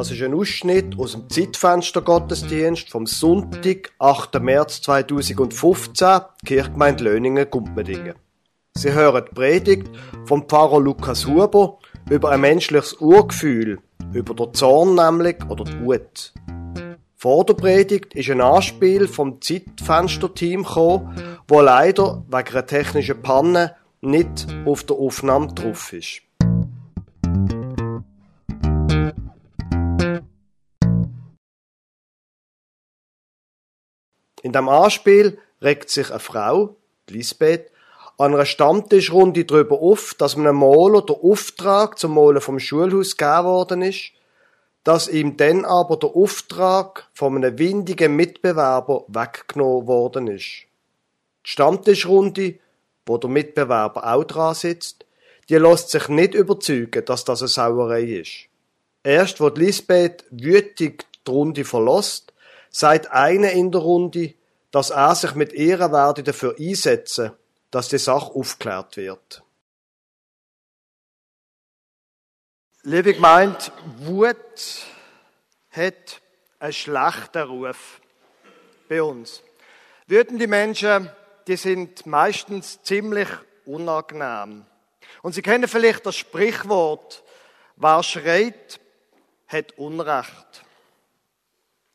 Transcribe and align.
Das 0.00 0.10
ist 0.10 0.22
ein 0.22 0.32
Ausschnitt 0.32 0.98
aus 0.98 1.12
dem 1.12 1.28
Zeitfenster 1.28 2.00
Gottesdienst 2.00 2.88
vom 2.88 3.04
Sonntag, 3.04 3.92
8. 3.98 4.40
März 4.40 4.80
2015, 4.80 6.20
Kirchgemeinde 6.46 7.04
Löningen, 7.04 7.50
Gumpmedingen. 7.50 8.14
Sie 8.74 8.94
hören 8.94 9.26
die 9.28 9.34
Predigt 9.34 9.90
vom 10.24 10.48
Pfarrer 10.48 10.80
Lukas 10.80 11.26
Huber 11.26 11.80
über 12.08 12.30
ein 12.30 12.40
menschliches 12.40 12.94
Urgefühl, 12.94 13.80
über 14.14 14.32
den 14.32 14.54
Zorn 14.54 14.94
nämlich 14.94 15.36
oder 15.50 15.64
die 15.64 15.78
Wut. 15.84 16.32
Vor 17.16 17.44
der 17.44 17.52
Predigt 17.52 18.14
ist 18.14 18.30
ein 18.30 18.40
Anspiel 18.40 19.06
vom 19.06 19.42
Zeitfenster-Team 19.42 20.62
gekommen, 20.62 21.14
wo 21.46 21.60
leider 21.60 22.24
wegen 22.26 22.48
einer 22.48 22.64
technischen 22.66 23.20
Panne 23.20 23.76
nicht 24.00 24.46
auf 24.64 24.82
der 24.82 24.96
Aufnahme 24.96 25.48
drauf 25.48 25.92
ist. 25.92 26.22
In 34.42 34.52
dem 34.52 34.68
Anspiel 34.68 35.38
regt 35.62 35.90
sich 35.90 36.10
eine 36.10 36.20
Frau, 36.20 36.76
Lisbeth, 37.08 37.70
an 38.16 38.34
einer 38.34 38.44
Stammtischrunde 38.44 39.44
darüber 39.44 39.80
auf, 39.80 40.14
dass 40.14 40.36
einem 40.36 40.56
Maler 40.56 41.02
der 41.02 41.16
Auftrag 41.16 41.98
zum 41.98 42.14
Malen 42.14 42.40
vom 42.40 42.58
Schulhaus 42.58 43.16
gegeben 43.16 43.44
worden 43.44 43.82
ist, 43.82 44.12
dass 44.84 45.08
ihm 45.08 45.36
dann 45.36 45.64
aber 45.64 45.96
der 45.96 46.10
Auftrag 46.10 47.08
von 47.12 47.36
einem 47.36 47.58
windigen 47.58 48.16
Mitbewerber 48.16 49.04
weggenommen 49.08 49.86
worden 49.86 50.26
ist. 50.28 50.66
Die 51.46 51.50
Stammtischrunde, 51.50 52.58
wo 53.06 53.16
der 53.18 53.30
Mitbewerber 53.30 54.12
auch 54.12 54.24
dran 54.24 54.54
sitzt, 54.54 55.06
die 55.48 55.56
lässt 55.56 55.90
sich 55.90 56.08
nicht 56.08 56.34
überzeugen, 56.34 57.04
dass 57.04 57.24
das 57.24 57.40
eine 57.40 57.48
Sauerei 57.48 58.02
ist. 58.02 58.48
Erst 59.02 59.40
wo 59.40 59.48
Lisbeth 59.48 60.24
wütig 60.30 61.06
die 61.26 61.30
Runde 61.30 61.64
verlässt, 61.64 62.32
sagt 62.70 63.10
einer 63.10 63.50
in 63.50 63.72
der 63.72 63.80
Runde, 63.80 64.34
dass 64.70 64.90
er 64.90 65.14
sich 65.14 65.34
mit 65.34 65.52
ihr 65.52 65.78
werde 65.78 66.22
dafür 66.22 66.54
einsetzen, 66.58 67.32
dass 67.70 67.88
die 67.88 67.98
Sache 67.98 68.32
aufgeklärt 68.32 68.96
wird. 68.96 69.42
Liebe 72.82 73.14
gemeint, 73.14 73.72
Wut 73.98 74.86
hat 75.70 76.20
einen 76.58 76.72
schlechten 76.72 77.42
Ruf 77.42 78.00
bei 78.88 79.02
uns. 79.02 79.42
Wütende 80.06 80.46
Menschen, 80.46 81.10
die 81.46 81.56
sind 81.56 82.06
meistens 82.06 82.82
ziemlich 82.82 83.28
unangenehm. 83.66 84.64
Und 85.22 85.34
Sie 85.34 85.42
kennen 85.42 85.68
vielleicht 85.68 86.06
das 86.06 86.16
Sprichwort, 86.16 87.22
wer 87.76 88.02
schreit, 88.02 88.80
hat 89.46 89.76
Unrecht. 89.78 90.64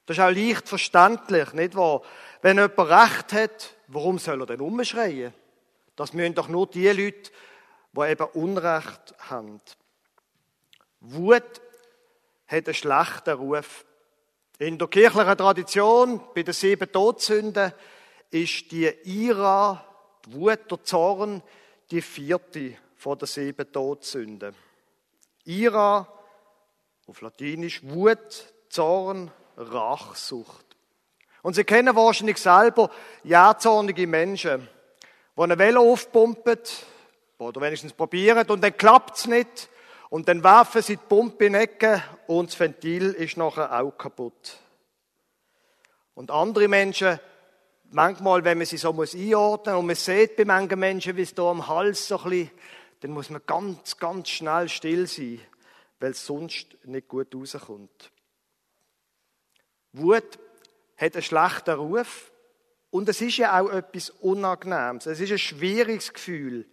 Das 0.05 0.17
ist 0.17 0.23
auch 0.23 0.29
leicht 0.29 0.67
verständlich, 0.67 1.53
nicht 1.53 1.75
wahr? 1.75 2.01
Wenn 2.45 2.57
jemand 2.57 2.77
Recht 2.77 3.33
hat, 3.33 3.73
warum 3.87 4.19
soll 4.19 4.41
er 4.41 4.45
denn 4.45 4.61
umschreien? 4.61 5.33
Das 5.95 6.13
müssen 6.13 6.35
doch 6.35 6.47
nur 6.47 6.67
die 6.67 6.87
Leute, 6.89 7.31
die 7.91 8.01
eben 8.01 8.27
Unrecht 8.33 9.15
haben. 9.17 9.59
Wut 10.99 11.59
hat 12.45 12.67
einen 12.67 12.75
schlechten 12.75 13.33
Ruf. 13.33 13.83
In 14.59 14.77
der 14.77 14.87
kirchlichen 14.89 15.37
Tradition, 15.39 16.21
bei 16.35 16.43
den 16.43 16.53
sieben 16.53 16.91
Todsünden, 16.91 17.73
ist 18.29 18.71
die 18.71 18.93
Ira, 19.05 19.83
die 20.27 20.33
Wut, 20.35 20.69
der 20.69 20.83
Zorn, 20.83 21.41
die 21.89 22.03
vierte 22.03 22.77
von 22.95 23.17
den 23.17 23.25
sieben 23.25 23.71
Todsünden. 23.71 24.53
Ira, 25.45 26.07
auf 27.07 27.21
Latinisch 27.21 27.81
Wut, 27.85 28.53
Zorn, 28.69 29.31
Rachsucht. 29.57 30.64
Und 31.45 31.53
Sie 31.53 31.63
kennen 31.63 31.95
wahrscheinlich 31.95 32.39
selber 32.39 32.89
jähzornige 33.23 34.07
Menschen, 34.07 34.67
die 35.37 35.41
eine 35.43 35.59
Welle 35.59 35.79
aufpumpen, 35.79 36.57
oder 37.37 37.61
wenigstens 37.61 37.93
probieren, 37.93 38.49
und 38.49 38.63
dann 38.63 38.75
klappt's 38.75 39.27
nicht, 39.27 39.69
und 40.09 40.27
dann 40.27 40.43
werfen 40.43 40.81
sie 40.81 40.97
die 40.97 41.03
Pumpe 41.07 41.45
in 41.45 41.53
die 41.53 41.59
Ecke, 41.59 42.01
und 42.25 42.49
das 42.49 42.59
Ventil 42.59 43.11
ist 43.11 43.37
nachher 43.37 43.79
auch 43.79 43.95
kaputt. 43.95 44.57
Und 46.15 46.31
andere 46.31 46.67
Menschen, 46.67 47.19
manchmal, 47.91 48.43
wenn 48.43 48.57
man 48.57 48.65
sie 48.65 48.77
so 48.77 48.91
muss 48.91 49.13
einordnen 49.13 49.75
und 49.75 49.85
man 49.85 49.95
sieht 49.95 50.37
bei 50.37 50.45
manchen 50.45 50.79
Menschen, 50.79 51.15
wie 51.15 51.21
es 51.21 51.35
da 51.35 51.43
am 51.43 51.67
Hals 51.67 52.07
so 52.07 52.17
ein 52.21 52.23
bisschen, 52.23 52.51
dann 53.01 53.11
muss 53.11 53.29
man 53.29 53.43
ganz, 53.45 53.99
ganz 53.99 54.29
schnell 54.29 54.67
still 54.67 55.05
sein, 55.05 55.41
weil 55.99 56.09
es 56.09 56.25
sonst 56.25 56.75
nicht 56.85 57.07
gut 57.07 57.35
rauskommt. 57.35 58.09
Wut 59.93 60.39
hat 60.97 61.15
einen 61.15 61.23
schlechten 61.23 61.75
Ruf 61.75 62.31
und 62.89 63.09
es 63.09 63.19
ist 63.21 63.37
ja 63.37 63.59
auch 63.59 63.69
etwas 63.69 64.09
Unangenehmes. 64.09 65.05
Es 65.05 65.19
ist 65.19 65.31
ein 65.31 65.37
schwieriges 65.37 66.13
Gefühl. 66.13 66.65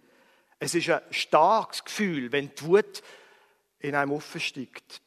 Es 0.59 0.73
ist 0.73 0.89
ein 0.89 1.01
starkes 1.11 1.83
Gefühl, 1.83 2.31
wenn 2.31 2.53
die 2.55 2.61
Wut 2.63 3.03
in 3.79 3.95
einem 3.95 4.13
aufsteigt. 4.13 5.01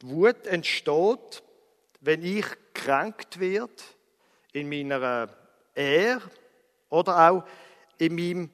Die 0.00 0.08
Wut 0.08 0.46
entsteht, 0.46 1.42
wenn 2.00 2.22
ich 2.24 2.46
gekränkt 2.72 3.40
wird 3.40 3.82
in 4.52 4.68
meiner 4.68 5.28
Ehre 5.74 6.22
oder 6.88 7.30
auch 7.30 7.44
in 7.98 8.14
meinem 8.14 8.50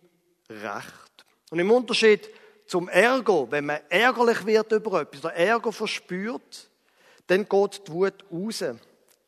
Recht. 0.48 1.26
Und 1.50 1.58
im 1.58 1.70
Unterschied 1.70 2.28
zum 2.66 2.88
Ärger, 2.88 3.50
wenn 3.50 3.66
man 3.66 3.80
ärgerlich 3.88 4.44
wird 4.46 4.72
über 4.72 5.02
etwas, 5.02 5.20
der 5.20 5.36
Ärger 5.36 5.72
verspürt, 5.72 6.70
dann 7.26 7.48
geht 7.48 7.88
die 7.88 7.92
Wut 7.92 8.24
raus. 8.30 8.64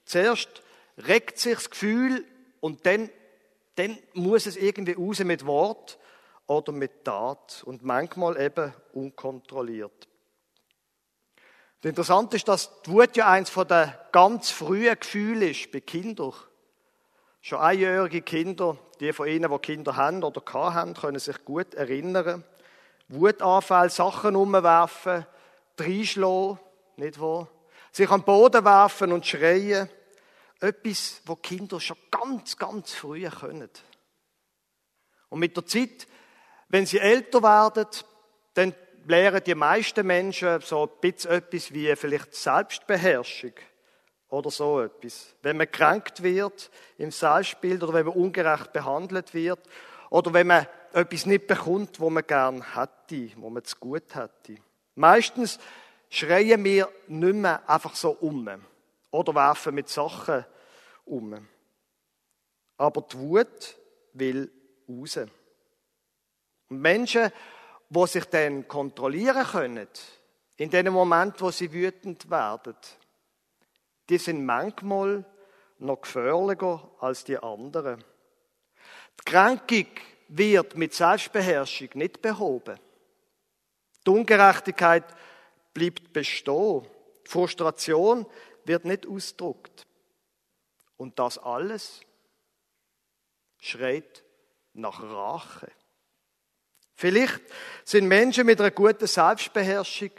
Zuerst 0.04 0.62
regt 1.06 1.38
sich 1.38 1.54
das 1.54 1.70
Gefühl 1.70 2.24
und 2.60 2.86
dann, 2.86 3.10
dann 3.76 3.98
muss 4.14 4.46
es 4.46 4.56
irgendwie 4.56 4.92
raus 4.92 5.18
mit 5.20 5.46
Wort 5.46 5.98
oder 6.46 6.72
mit 6.72 7.04
Tat 7.04 7.62
und 7.64 7.82
manchmal 7.82 8.40
eben 8.40 8.72
unkontrolliert. 8.92 10.08
Das 11.80 11.90
Interessante 11.90 12.36
ist, 12.36 12.48
dass 12.48 12.82
die 12.82 12.90
Wut 12.90 13.16
ja 13.16 13.30
eins 13.30 13.50
von 13.50 13.68
den 13.68 13.92
ganz 14.10 14.50
frühen 14.50 14.98
Gefühlen 14.98 15.42
ist 15.50 15.70
bei 15.70 15.80
Kindern. 15.80 16.32
Schon 17.40 17.60
einjährige 17.60 18.22
Kinder, 18.22 18.76
die 18.98 19.12
von 19.12 19.28
Ihnen, 19.28 19.48
die 19.48 19.58
Kinder 19.60 19.94
haben 19.94 20.24
oder 20.24 20.42
haben, 20.52 20.94
können 20.94 21.20
sich 21.20 21.44
gut 21.44 21.74
erinnern. 21.74 22.42
Wutanfall, 23.08 23.90
Sachen 23.90 24.34
umwerfen, 24.34 25.24
reinschlagen, 25.78 26.58
nicht 26.96 27.20
wahr? 27.20 27.48
Sich 27.98 28.10
am 28.10 28.22
Boden 28.22 28.64
werfen 28.64 29.10
und 29.10 29.26
schreien. 29.26 29.90
Etwas, 30.60 31.20
wo 31.26 31.34
Kinder 31.34 31.80
schon 31.80 31.96
ganz, 32.12 32.56
ganz 32.56 32.94
früh 32.94 33.28
können. 33.28 33.70
Und 35.30 35.40
mit 35.40 35.56
der 35.56 35.66
Zeit, 35.66 36.06
wenn 36.68 36.86
sie 36.86 37.00
älter 37.00 37.42
werden, 37.42 37.88
dann 38.54 38.72
lernen 39.08 39.42
die 39.44 39.56
meisten 39.56 40.06
Menschen 40.06 40.60
so 40.60 40.84
ein 40.84 41.00
bisschen 41.00 41.32
etwas 41.32 41.74
wie 41.74 41.96
vielleicht 41.96 42.36
Selbstbeherrschung 42.36 43.54
oder 44.28 44.52
so 44.52 44.80
etwas. 44.80 45.34
Wenn 45.42 45.56
man 45.56 45.68
kränkt 45.68 46.22
wird 46.22 46.70
im 46.98 47.10
Selbstbild 47.10 47.82
oder 47.82 47.94
wenn 47.94 48.06
man 48.06 48.14
ungerecht 48.14 48.72
behandelt 48.72 49.34
wird 49.34 49.58
oder 50.10 50.32
wenn 50.32 50.46
man 50.46 50.68
etwas 50.92 51.26
nicht 51.26 51.48
bekommt, 51.48 51.98
wo 51.98 52.10
man 52.10 52.24
gern 52.24 52.76
hätte, 52.76 53.32
wo 53.38 53.50
man 53.50 53.64
zu 53.64 53.74
gut 53.74 54.14
hätte. 54.14 54.62
Meistens 54.94 55.58
schreien 56.10 56.62
wir 56.64 56.88
nicht 57.08 57.34
mehr 57.34 57.68
einfach 57.68 57.94
so 57.94 58.10
um 58.10 58.48
oder 59.10 59.34
werfen 59.34 59.74
mit 59.74 59.88
Sachen 59.88 60.44
um. 61.04 61.48
Aber 62.76 63.02
die 63.02 63.18
Wut 63.18 63.76
will 64.12 64.50
raus. 64.88 65.18
Und 66.68 66.80
Menschen, 66.80 67.32
die 67.88 68.06
sich 68.06 68.24
dann 68.26 68.68
kontrollieren 68.68 69.46
können, 69.46 69.88
in 70.56 70.70
dem 70.70 70.92
Moment, 70.92 71.40
wo 71.40 71.50
sie 71.50 71.72
wütend 71.72 72.30
werden, 72.30 72.76
die 74.08 74.18
sind 74.18 74.44
manchmal 74.44 75.24
noch 75.78 76.00
gefährlicher 76.00 76.90
als 77.00 77.24
die 77.24 77.38
anderen. 77.38 78.02
Die 79.20 79.24
Kränkung 79.24 79.86
wird 80.28 80.76
mit 80.76 80.94
Selbstbeherrschung 80.94 81.88
nicht 81.94 82.20
behoben. 82.20 82.78
Die 84.06 84.10
Ungerechtigkeit 84.10 85.04
bleibt 85.74 86.12
bestehen. 86.12 86.86
Frustration 87.24 88.26
wird 88.64 88.84
nicht 88.84 89.06
ausgedruckt. 89.06 89.86
Und 90.96 91.18
das 91.18 91.38
alles 91.38 92.00
schreit 93.58 94.24
nach 94.72 95.02
Rache. 95.02 95.70
Vielleicht 96.94 97.40
sind 97.84 98.08
Menschen 98.08 98.46
mit 98.46 98.60
einer 98.60 98.70
guten 98.70 99.06
Selbstbeherrschung 99.06 100.10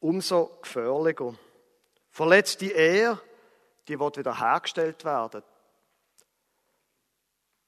umso 0.00 0.58
gefährlicher. 0.62 1.34
Verletzte 2.08 2.66
Ehe, 2.66 3.20
die 3.88 3.98
wird 3.98 4.16
wieder 4.16 4.38
hergestellt 4.38 5.04
werden. 5.04 5.42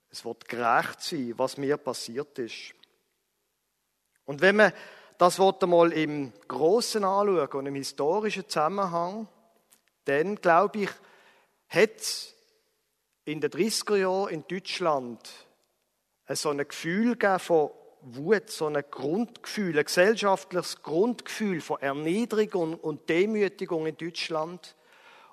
Es 0.08 0.25
wird 0.25 0.49
gerecht 0.49 1.02
sein, 1.02 1.34
was 1.37 1.58
mir 1.58 1.76
passiert 1.76 2.38
ist. 2.38 2.75
Und 4.25 4.40
wenn 4.40 4.56
man 4.56 4.72
das 5.19 5.39
wollte 5.39 5.67
mal 5.67 5.93
im 5.93 6.33
Großen 6.49 7.05
anschauen 7.05 7.49
und 7.53 7.67
im 7.67 7.75
historischen 7.75 8.49
Zusammenhang, 8.49 9.29
dann 10.05 10.37
glaube 10.37 10.81
ich, 10.81 10.91
hat 11.69 11.97
es 11.97 12.35
in 13.25 13.41
den 13.41 13.51
30er 13.51 13.97
Jahren 13.97 14.29
in 14.29 14.45
Deutschland 14.47 15.29
so 16.29 16.51
ein 16.51 16.59
Gefühl 16.59 17.17
von 17.39 17.71
Wut, 18.03 18.51
so 18.51 18.67
ein 18.67 18.85
Grundgefühl, 18.91 19.77
ein 19.79 19.85
gesellschaftliches 19.85 20.83
Grundgefühl 20.83 21.61
von 21.61 21.81
Erniedrigung 21.81 22.75
und 22.75 23.09
Demütigung 23.09 23.87
in 23.87 23.97
Deutschland. 23.97 24.77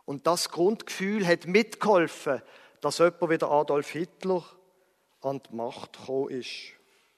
Und 0.06 0.26
das 0.26 0.50
Grundgefühl 0.50 1.26
hat 1.28 1.46
mitgeholfen, 1.46 2.42
dass 2.82 2.98
jemand 2.98 3.30
wie 3.30 3.46
Adolf 3.46 3.90
Hitler 3.92 4.44
an 5.22 5.42
die 5.44 5.56
Macht 5.56 6.00
gekommen 6.00 6.30
ist. 6.30 6.74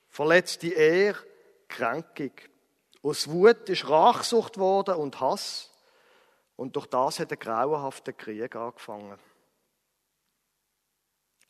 Verletzte 0.09 0.67
Ehre, 0.67 1.17
Kränkung. 1.67 2.31
Aus 3.05 3.29
Wut 3.29 3.69
ist 3.69 3.87
Rachsucht 3.87 4.57
worden 4.57 4.95
und 4.95 5.19
Hass. 5.19 5.69
Und 6.55 6.75
durch 6.75 6.87
das 6.87 7.19
hat 7.19 7.29
der 7.29 7.37
grauenhafte 7.37 8.13
Krieg 8.13 8.55
angefangen. 8.55 9.19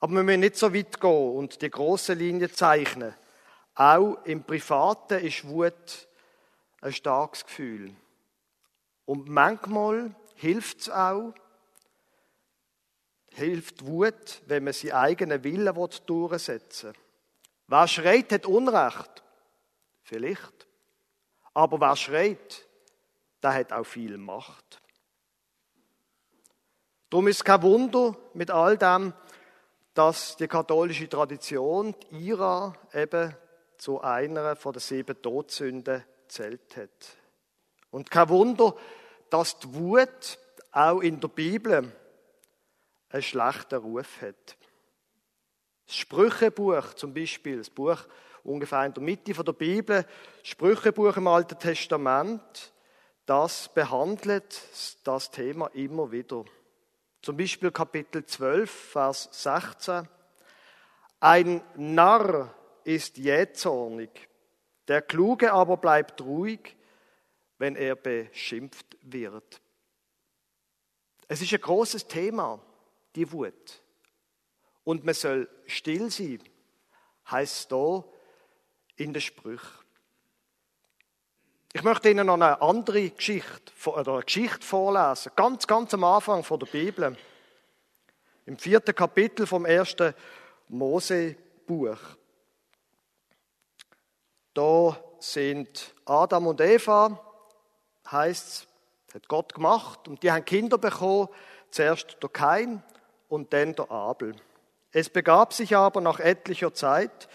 Aber 0.02 0.14
wir 0.16 0.24
müssen 0.24 0.42
nicht 0.42 0.58
so 0.58 0.74
weit 0.74 1.00
gehen 1.00 1.36
und 1.38 1.62
die 1.62 1.72
große 1.72 2.14
Linie 2.14 2.52
zeichnen. 2.52 3.16
Auch 3.74 4.18
im 4.26 4.44
Privaten 4.44 5.26
ist 5.26 5.48
Wut 5.48 6.10
ein 6.82 6.92
starkes 6.92 7.46
Gefühl. 7.46 7.96
Und 9.06 9.30
manchmal 9.30 10.14
hilft 10.34 10.82
es 10.82 10.90
auch, 10.90 11.34
hilft 13.32 13.86
Wut, 13.86 14.42
wenn 14.48 14.66
man 14.66 14.74
seinen 14.74 14.92
eigenen 14.92 15.42
Willen 15.46 15.74
durchsetzen 16.06 16.90
will. 16.90 17.02
Wer 17.68 17.88
schreit, 17.88 18.34
hat 18.34 18.46
Unrecht. 18.46 19.24
Vielleicht. 20.04 20.65
Aber 21.56 21.80
wer 21.80 21.96
schreit, 21.96 22.68
der 23.42 23.54
hat 23.54 23.72
auch 23.72 23.86
viel 23.86 24.18
Macht. 24.18 24.82
Darum 27.10 27.30
ist 27.30 27.46
kein 27.46 27.62
Wunder 27.62 28.16
mit 28.34 28.52
all 28.52 28.78
dem, 28.78 29.14
dass 29.94 30.36
die 30.36 30.50
katholische 30.50 31.08
Tradition, 31.08 31.96
die 32.12 32.28
IRA, 32.28 32.76
eben 32.94 33.34
zu 33.78 34.02
einer 34.02 34.58
von 34.58 34.74
den 34.74 34.82
sieben 34.82 35.22
Todsünden 35.22 36.04
zählt 36.28 36.76
hat. 36.76 37.18
Und 37.90 38.12
kein 38.12 38.28
Wunder, 38.28 38.76
dass 39.30 39.58
die 39.60 39.74
Wut 39.76 40.38
auch 40.74 41.00
in 41.00 41.22
der 41.22 41.30
Bibel 41.30 41.90
einen 43.10 43.22
schlechten 43.22 43.76
Ruf 43.76 44.22
hat. 44.22 44.58
Das 45.86 45.96
Sprüchebuch 45.96 46.96
zum 46.96 47.14
Beispiel, 47.14 47.60
das 47.60 47.70
Buch 47.70 48.00
ungefähr 48.46 48.86
in 48.86 48.94
der 48.94 49.04
Mitte 49.04 49.34
der 49.34 49.54
Bibel, 49.54 50.06
Sprüchebuch 50.44 51.18
im 51.18 51.28
Alten 51.28 51.60
Testament, 51.60 52.74
das 53.26 53.70
behandelt 53.74 54.62
das 55.04 55.32
Thema 55.32 55.68
immer 55.74 56.12
wieder. 56.12 56.46
Zum 57.22 57.38
Beispiel 57.38 57.72
Kapitel 57.72 58.26
12, 58.26 58.70
Vers 58.70 59.30
16. 59.32 60.08
Ein 61.20 61.62
Narr 61.76 62.54
ist 62.84 63.18
jähzornig, 63.18 64.30
der 64.88 65.02
Kluge 65.02 65.52
aber 65.52 65.78
bleibt 65.78 66.22
ruhig, 66.22 66.76
wenn 67.58 67.76
er 67.76 67.96
beschimpft 67.96 68.98
wird. 69.02 69.60
Es 71.28 71.42
ist 71.42 71.52
ein 71.52 71.62
großes 71.62 72.08
Thema, 72.08 72.62
die 73.16 73.32
Wut. 73.32 73.82
Und 74.84 75.04
man 75.04 75.16
soll 75.16 75.50
still 75.66 76.12
sein, 76.12 76.44
heißt 77.32 77.72
da 77.72 78.04
in 78.96 79.14
den 79.14 79.22
Sprüchen. 79.22 79.86
Ich 81.74 81.84
möchte 81.84 82.10
Ihnen 82.10 82.28
noch 82.28 82.36
eine 82.36 82.62
andere 82.62 83.10
Geschichte 83.10 83.74
oder 83.86 84.14
eine 84.14 84.24
Geschichte 84.24 84.66
vorlesen, 84.66 85.32
ganz, 85.36 85.68
ganz 85.68 85.94
am 85.94 86.06
Anfang 86.06 86.44
von 86.44 86.60
der 86.60 86.68
Bibel. 86.68 87.18
Im 88.46 88.58
vierten 88.58 88.96
Kapitel 88.96 89.46
vom 89.46 89.66
ersten 89.66 90.14
Mosebuch. 90.70 92.00
Da 94.54 94.98
sind 95.20 95.94
Adam 96.06 96.48
und 96.48 96.62
Eva, 96.62 97.20
heißt 98.10 98.48
es, 98.48 98.68
hat 99.14 99.28
Gott 99.28 99.54
gemacht 99.54 100.08
und 100.08 100.24
die 100.24 100.32
haben 100.32 100.46
Kinder 100.46 100.78
bekommen, 100.78 101.28
zuerst 101.72 102.18
der 102.22 102.30
Kain 102.30 102.84
und 103.28 103.52
dann 103.52 103.76
der 103.76 103.92
Abel. 103.92 104.36
Es 104.92 105.10
begab 105.10 105.52
sich 105.52 105.76
aber 105.76 106.00
nach 106.00 106.20
etlicher 106.20 106.74
Zeit, 106.74 107.28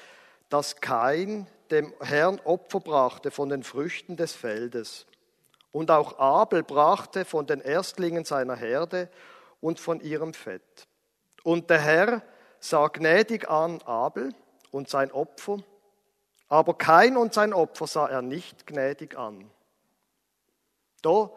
dass 0.50 0.80
Kain 0.80 1.46
dem 1.70 1.94
Herrn 2.00 2.38
Opfer 2.44 2.80
brachte 2.80 3.30
von 3.30 3.48
den 3.48 3.62
Früchten 3.62 4.16
des 4.16 4.34
Feldes. 4.34 5.06
Und 5.72 5.90
auch 5.90 6.18
Abel 6.18 6.62
brachte 6.62 7.24
von 7.24 7.46
den 7.46 7.60
Erstlingen 7.60 8.24
seiner 8.24 8.56
Herde 8.56 9.08
und 9.60 9.80
von 9.80 10.00
ihrem 10.00 10.34
Fett. 10.34 10.86
Und 11.44 11.70
der 11.70 11.80
Herr 11.80 12.22
sah 12.58 12.88
gnädig 12.88 13.48
an 13.48 13.80
Abel 13.82 14.34
und 14.70 14.90
sein 14.90 15.10
Opfer 15.12 15.58
aber 16.50 16.74
kein 16.74 17.16
und 17.16 17.32
sein 17.32 17.54
Opfer 17.54 17.86
sah 17.86 18.08
er 18.08 18.22
nicht 18.22 18.66
gnädig 18.66 19.16
an. 19.16 19.48
Da 21.00 21.30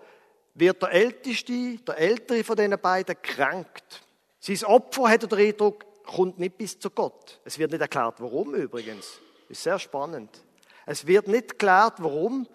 wird 0.56 0.82
der 0.82 0.92
Älteste, 0.92 1.78
der 1.78 2.00
Ältere 2.00 2.44
von 2.44 2.56
den 2.56 2.78
beiden 2.80 3.16
kränkt. 3.22 4.02
Sein 4.40 4.66
Opfer, 4.66 5.12
er 5.12 5.20
den 5.20 5.38
Eindruck, 5.38 5.86
kommt 6.04 6.40
nicht 6.40 6.58
bis 6.58 6.80
zu 6.80 6.90
Gott. 6.90 7.42
Es 7.46 7.58
wird 7.58 7.72
nicht 7.72 7.82
erklärt, 7.82 8.16
warum 8.20 8.56
übrigens. 8.56 9.20
Ist 9.50 9.64
sehr 9.64 9.80
spannend. 9.80 10.44
Es 10.86 11.06
wird 11.08 11.28
nicht 11.28 11.52
erklärt, 11.52 11.96
warum. 12.04 12.48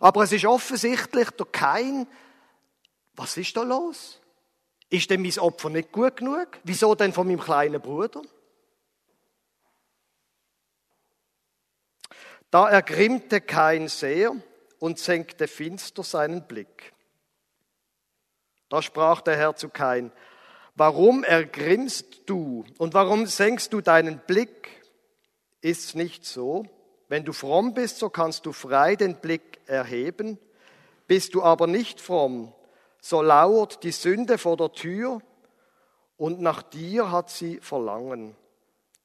Aber 0.00 0.22
es 0.24 0.32
ist 0.32 0.44
offensichtlich, 0.44 1.30
der 1.30 1.46
Kein, 1.46 2.06
was 3.14 3.36
ist 3.36 3.56
da 3.56 3.62
los? 3.62 4.20
Ist 4.88 5.10
denn 5.10 5.22
mein 5.22 5.38
Opfer 5.38 5.70
nicht 5.70 5.92
gut 5.92 6.16
genug? 6.16 6.48
Wieso 6.64 6.94
denn 6.94 7.12
von 7.12 7.26
meinem 7.26 7.40
kleinen 7.40 7.80
Bruder? 7.80 8.22
Da 12.50 12.68
ergrimmte 12.68 13.40
Kain 13.40 13.88
sehr 13.88 14.32
und 14.78 14.98
senkte 14.98 15.48
finster 15.48 16.02
seinen 16.02 16.46
Blick. 16.46 16.92
Da 18.68 18.82
sprach 18.82 19.20
der 19.20 19.36
Herr 19.36 19.56
zu 19.56 19.68
Kain, 19.68 20.12
warum 20.76 21.24
ergrimmst 21.24 22.22
du 22.26 22.64
und 22.78 22.94
warum 22.94 23.26
senkst 23.26 23.72
du 23.72 23.80
deinen 23.80 24.20
Blick? 24.26 24.82
Ist's 25.60 25.94
nicht 25.94 26.24
so? 26.24 26.66
Wenn 27.08 27.24
du 27.24 27.32
fromm 27.32 27.74
bist, 27.74 27.98
so 27.98 28.10
kannst 28.10 28.46
du 28.46 28.52
frei 28.52 28.94
den 28.96 29.16
Blick 29.16 29.60
erheben. 29.66 30.38
Bist 31.06 31.34
du 31.34 31.42
aber 31.42 31.66
nicht 31.66 32.00
fromm, 32.00 32.52
so 33.00 33.22
lauert 33.22 33.82
die 33.84 33.92
Sünde 33.92 34.38
vor 34.38 34.56
der 34.56 34.72
Tür 34.72 35.22
und 36.16 36.40
nach 36.40 36.62
dir 36.62 37.10
hat 37.10 37.30
sie 37.30 37.58
Verlangen. 37.60 38.36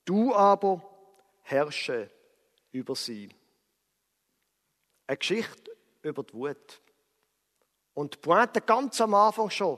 Du 0.05 0.33
aber 0.33 0.81
herrsche 1.41 2.09
über 2.71 2.95
sie. 2.95 3.29
Eine 5.07 5.17
Geschichte 5.17 5.71
über 6.01 6.23
die 6.23 6.33
Wut. 6.33 6.81
Und 7.93 8.15
die 8.15 8.19
Pointe 8.19 8.61
ganz 8.61 8.99
am 9.01 9.13
Anfang 9.13 9.49
schon, 9.49 9.77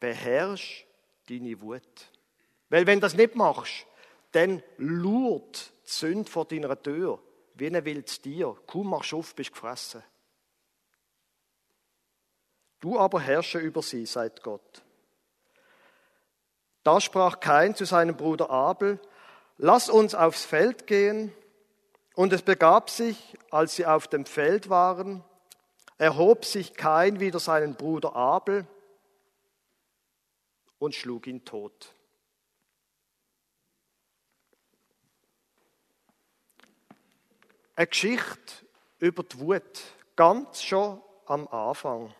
beherrsch 0.00 0.86
deine 1.28 1.60
Wut. 1.60 1.82
Weil 2.68 2.86
wenn 2.86 3.00
du 3.00 3.06
das 3.06 3.14
nicht 3.14 3.34
machst, 3.34 3.86
dann 4.32 4.62
lurt 4.76 5.72
die 5.86 5.90
Sünde 5.90 6.30
vor 6.30 6.44
deiner 6.44 6.80
Tür, 6.80 7.18
wie 7.54 7.66
ein 7.66 7.84
wildes 7.84 8.20
Tier. 8.20 8.56
Kaum 8.66 8.90
machst 8.90 9.12
du 9.12 9.18
auf, 9.18 9.34
bist 9.34 9.52
gefressen. 9.52 10.02
Du 12.80 12.98
aber 12.98 13.20
herrsche 13.20 13.58
über 13.58 13.82
sie, 13.82 14.06
sagt 14.06 14.42
Gott. 14.42 14.82
Da 16.84 17.00
sprach 17.00 17.40
Kain 17.40 17.74
zu 17.74 17.84
seinem 17.84 18.16
Bruder 18.16 18.50
Abel, 18.50 19.00
lass 19.56 19.88
uns 19.88 20.14
aufs 20.14 20.44
Feld 20.44 20.86
gehen 20.86 21.32
und 22.14 22.32
es 22.32 22.42
begab 22.42 22.88
sich, 22.88 23.36
als 23.50 23.76
sie 23.76 23.84
auf 23.84 24.06
dem 24.06 24.24
Feld 24.24 24.70
waren, 24.70 25.24
erhob 25.98 26.44
sich 26.44 26.74
Kain 26.74 27.18
wider 27.18 27.40
seinen 27.40 27.74
Bruder 27.74 28.14
Abel 28.14 28.66
und 30.78 30.94
schlug 30.94 31.26
ihn 31.26 31.44
tot. 31.44 31.92
Eine 37.74 37.86
Geschichte 37.86 38.66
über 38.98 39.22
die 39.22 39.38
Wut, 39.38 39.80
ganz 40.16 40.62
schon 40.62 41.00
am 41.26 41.46
Anfang. 41.48 42.12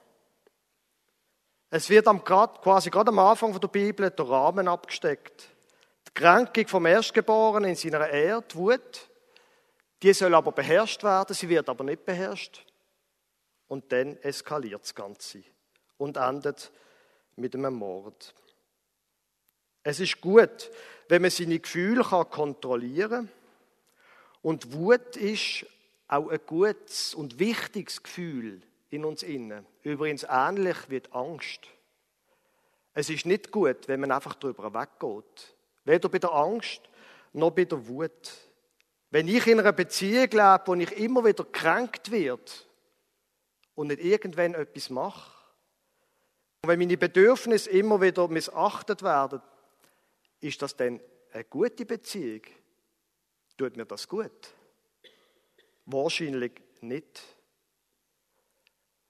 Es 1.71 1.91
wird 1.91 2.07
am, 2.07 2.25
quasi 2.25 2.91
gerade 2.91 3.09
am 3.09 3.19
Anfang 3.19 3.59
der 3.59 3.69
Bibel 3.69 4.11
der 4.11 4.29
Rahmen 4.29 4.69
abgesteckt. 4.69 5.49
Die 6.07 6.15
Kränkung 6.15 6.67
vom 6.69 6.87
Erstgeborenen 6.87 7.71
in 7.71 7.77
seiner 7.77 8.09
Ehre, 8.09 8.43
die 8.43 8.55
Wut, 8.55 9.11
die 10.03 10.13
soll 10.13 10.35
aber 10.35 10.53
beherrscht 10.53 11.03
werden, 11.03 11.35
sie 11.35 11.49
wird 11.49 11.69
aber 11.69 11.85
nicht 11.85 12.05
beherrscht. 12.05 12.65
Und 13.67 13.91
dann 13.93 14.17
eskaliert 14.19 14.83
das 14.83 14.95
Ganze 14.95 15.43
und 15.99 16.17
endet 16.17 16.71
mit 17.37 17.55
einem 17.55 17.75
Mord. 17.75 18.35
Es 19.89 20.01
ist 20.01 20.21
gut, 20.21 20.71
wenn 21.09 21.23
man 21.23 21.31
seine 21.31 21.59
Gefühle 21.59 22.05
kontrollieren 22.05 23.11
kann. 23.11 23.33
Und 24.43 24.75
Wut 24.75 25.17
ist 25.17 25.65
auch 26.09 26.29
ein 26.29 26.41
gutes 26.45 27.15
und 27.15 27.39
wichtiges 27.39 28.03
Gefühl 28.03 28.61
in 28.91 29.07
uns 29.07 29.23
innen. 29.23 29.65
Übrigens 29.85 30.27
ähnlich 30.29 30.77
wie 30.89 31.01
Angst. 31.13 31.61
Es 32.93 33.09
ist 33.09 33.25
nicht 33.25 33.51
gut, 33.51 33.89
wenn 33.89 34.01
man 34.01 34.11
einfach 34.11 34.35
darüber 34.35 34.75
weggeht. 34.75 35.55
Weder 35.87 36.11
bei 36.11 36.19
der 36.19 36.35
Angst 36.35 36.83
noch 37.33 37.53
bei 37.53 37.65
der 37.65 37.89
Wut. 37.89 38.35
Wenn 39.09 39.27
ich 39.27 39.47
in 39.47 39.59
einer 39.59 39.73
Beziehung 39.73 40.29
lebe, 40.31 40.63
wo 40.67 40.75
ich 40.75 40.93
immer 40.99 41.25
wieder 41.25 41.45
kränkt 41.45 42.11
wird 42.11 42.69
und 43.75 43.87
nicht 43.87 44.05
irgendwann 44.05 44.53
etwas 44.53 44.91
mache, 44.91 45.33
und 46.61 46.69
wenn 46.69 46.79
meine 46.79 46.99
Bedürfnisse 46.99 47.71
immer 47.71 48.03
wieder 48.03 48.29
missachtet 48.29 49.03
werden, 49.03 49.41
ist 50.41 50.63
das 50.63 50.77
dann 50.77 51.01
eine 51.33 51.45
gute 51.45 51.85
Beziehung? 51.85 52.43
Tut 53.57 53.77
mir 53.77 53.87
das 53.87 54.09
gut? 54.09 54.55
Wahrscheinlich 55.87 56.53
nicht. 56.81 57.23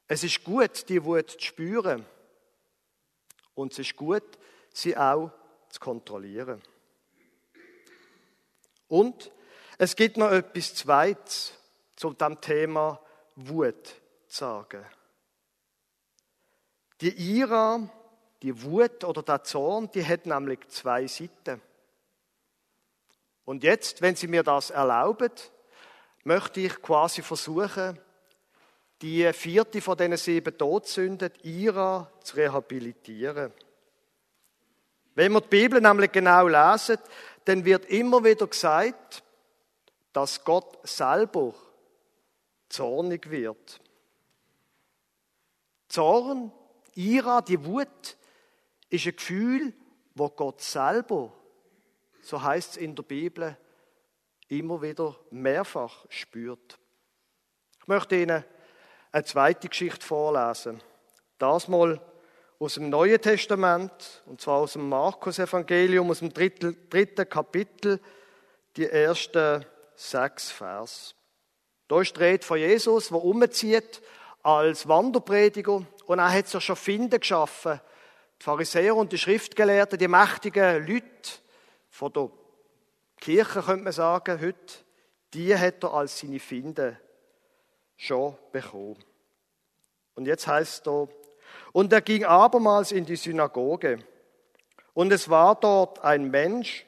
Es 0.06 0.24
ist 0.24 0.42
gut, 0.42 0.88
die 0.88 1.04
Wut 1.04 1.30
zu 1.30 1.40
spüren. 1.40 2.06
Und 3.54 3.72
es 3.72 3.80
ist 3.80 3.96
gut, 3.96 4.38
sie 4.72 4.96
auch 4.96 5.30
zu 5.68 5.80
kontrollieren. 5.80 6.62
Und 8.88 9.30
es 9.76 9.94
gibt 9.94 10.16
noch 10.16 10.30
etwas 10.30 10.74
Zweites 10.74 11.52
zu 11.94 12.12
dem 12.14 12.40
Thema 12.40 13.00
Wut 13.36 13.86
zu 14.28 14.38
sagen. 14.38 14.84
Die 17.00 17.36
Ira, 17.36 17.88
die 18.42 18.62
Wut 18.62 19.04
oder 19.04 19.22
der 19.22 19.42
Zorn, 19.42 19.90
die 19.92 20.04
hat 20.04 20.26
nämlich 20.26 20.60
zwei 20.68 21.06
Seiten. 21.06 21.60
Und 23.44 23.64
jetzt, 23.64 24.02
wenn 24.02 24.14
Sie 24.14 24.28
mir 24.28 24.42
das 24.42 24.70
erlauben, 24.70 25.32
möchte 26.24 26.60
ich 26.60 26.80
quasi 26.82 27.22
versuchen, 27.22 27.98
die 29.00 29.32
vierte 29.32 29.80
von 29.80 29.96
diesen 29.96 30.16
sieben 30.16 30.56
Todsünden, 30.56 31.32
Ira, 31.42 32.10
zu 32.22 32.36
rehabilitieren. 32.36 33.52
Wenn 35.14 35.32
wir 35.32 35.40
die 35.40 35.48
Bibel 35.48 35.80
nämlich 35.80 36.12
genau 36.12 36.46
lesen, 36.46 36.98
dann 37.44 37.64
wird 37.64 37.86
immer 37.86 38.22
wieder 38.22 38.46
gesagt, 38.46 39.22
dass 40.12 40.44
Gott 40.44 40.78
selber 40.86 41.54
zornig 42.68 43.30
wird. 43.30 43.80
Zorn, 45.88 46.52
Ira, 46.94 47.40
die 47.40 47.64
Wut, 47.64 48.17
ist 48.88 49.06
ein 49.06 49.16
Gefühl, 49.16 49.72
wo 50.14 50.28
Gott 50.28 50.60
selber, 50.60 51.32
so 52.22 52.42
heißt 52.42 52.72
es 52.72 52.76
in 52.76 52.94
der 52.94 53.02
Bibel, 53.02 53.56
immer 54.48 54.82
wieder 54.82 55.16
mehrfach 55.30 56.06
spürt. 56.08 56.78
Ich 57.80 57.88
möchte 57.88 58.16
Ihnen 58.16 58.44
eine 59.12 59.24
zweite 59.24 59.68
Geschichte 59.68 60.04
vorlesen. 60.04 60.82
Das 61.38 61.68
mal 61.68 62.00
aus 62.58 62.74
dem 62.74 62.90
Neuen 62.90 63.20
Testament, 63.20 64.22
und 64.26 64.40
zwar 64.40 64.58
aus 64.58 64.72
dem 64.72 64.88
Markus-Evangelium, 64.88 66.10
aus 66.10 66.18
dem 66.18 66.32
dritten, 66.32 67.28
Kapitel, 67.28 68.00
die 68.76 68.86
ersten 68.86 69.64
sechs 69.94 70.50
Vers. 70.50 71.14
Da 71.86 72.00
ist 72.00 72.16
die 72.16 72.20
Rede 72.20 72.44
von 72.44 72.58
Jesus, 72.58 73.08
der 73.08 73.22
umzieht 73.22 74.02
als 74.42 74.88
Wanderprediger 74.88 75.86
und 76.06 76.18
er 76.18 76.32
hat 76.32 76.48
sich 76.48 76.64
schon 76.64 76.76
Finden 76.76 77.20
geschaffen. 77.20 77.80
Die 78.40 78.44
Pharisäer 78.44 78.94
und 78.94 79.12
die 79.12 79.18
Schriftgelehrten, 79.18 79.98
die 79.98 80.08
mächtigen 80.08 80.86
Leute 80.86 81.04
von 81.90 82.12
der 82.12 82.30
Kirche, 83.20 83.62
könnte 83.62 83.84
man 83.84 83.92
sagen, 83.92 84.40
heute, 84.40 84.74
die 85.34 85.56
hat 85.56 85.82
er 85.82 85.94
als 85.94 86.20
seine 86.20 86.38
Finden 86.38 86.96
schon 87.96 88.36
bekommen. 88.52 89.04
Und 90.14 90.26
jetzt 90.26 90.46
heißt 90.46 90.72
es 90.74 90.82
da, 90.82 91.08
und 91.72 91.92
er 91.92 92.00
ging 92.00 92.24
abermals 92.24 92.92
in 92.92 93.04
die 93.04 93.16
Synagoge. 93.16 93.98
Und 94.94 95.12
es 95.12 95.28
war 95.28 95.54
dort 95.54 96.02
ein 96.02 96.30
Mensch, 96.30 96.86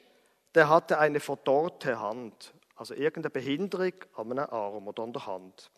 der 0.55 0.69
hatte 0.69 0.99
eine 0.99 1.19
verdorrte 1.19 1.99
Hand, 1.99 2.53
also 2.75 2.93
irgendeine 2.93 3.29
Behinderung 3.29 3.93
an 4.15 4.31
einem 4.31 4.49
Arm 4.49 4.87
oder 4.87 5.03
an 5.03 5.13
der 5.13 5.27
Hand. 5.27 5.71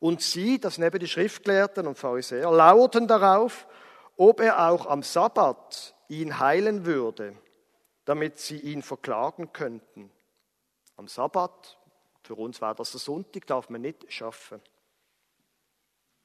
Und 0.00 0.22
sie, 0.22 0.60
das 0.60 0.78
neben 0.78 0.98
die 0.98 1.06
Schriftgelehrten 1.06 1.86
und 1.86 1.98
Pharisäer, 1.98 2.50
lauerten 2.50 3.06
darauf, 3.06 3.66
ob 4.16 4.40
er 4.40 4.70
auch 4.70 4.86
am 4.86 5.02
Sabbat 5.02 5.94
ihn 6.08 6.38
heilen 6.38 6.86
würde, 6.86 7.36
damit 8.04 8.38
sie 8.38 8.58
ihn 8.58 8.82
verklagen 8.82 9.52
könnten. 9.52 10.10
Am 10.96 11.08
Sabbat, 11.08 11.78
für 12.22 12.34
uns 12.34 12.60
war 12.60 12.74
das 12.74 12.92
der 12.92 13.00
Sonntag, 13.00 13.46
darf 13.46 13.68
man 13.70 13.80
nicht 13.80 14.10
schaffen. 14.12 14.60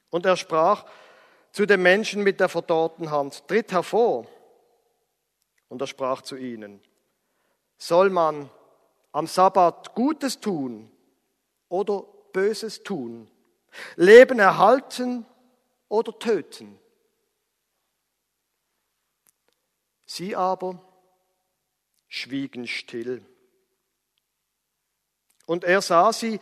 Und 0.09 0.25
er 0.25 0.37
sprach 0.37 0.85
zu 1.51 1.65
dem 1.65 1.81
Menschen 1.81 2.23
mit 2.23 2.39
der 2.39 2.49
verdorrten 2.49 3.11
Hand, 3.11 3.47
tritt 3.47 3.71
hervor. 3.71 4.27
Und 5.67 5.81
er 5.81 5.87
sprach 5.87 6.21
zu 6.21 6.35
ihnen, 6.35 6.81
soll 7.77 8.09
man 8.09 8.49
am 9.11 9.27
Sabbat 9.27 9.95
Gutes 9.95 10.39
tun 10.39 10.91
oder 11.69 12.03
Böses 12.33 12.83
tun? 12.83 13.29
Leben 13.95 14.39
erhalten 14.39 15.25
oder 15.87 16.17
töten? 16.17 16.79
Sie 20.11 20.35
aber 20.35 20.81
schwiegen 22.07 22.65
still. 22.65 23.23
Und 25.45 25.63
er 25.63 25.83
sah 25.83 26.11
sie 26.11 26.39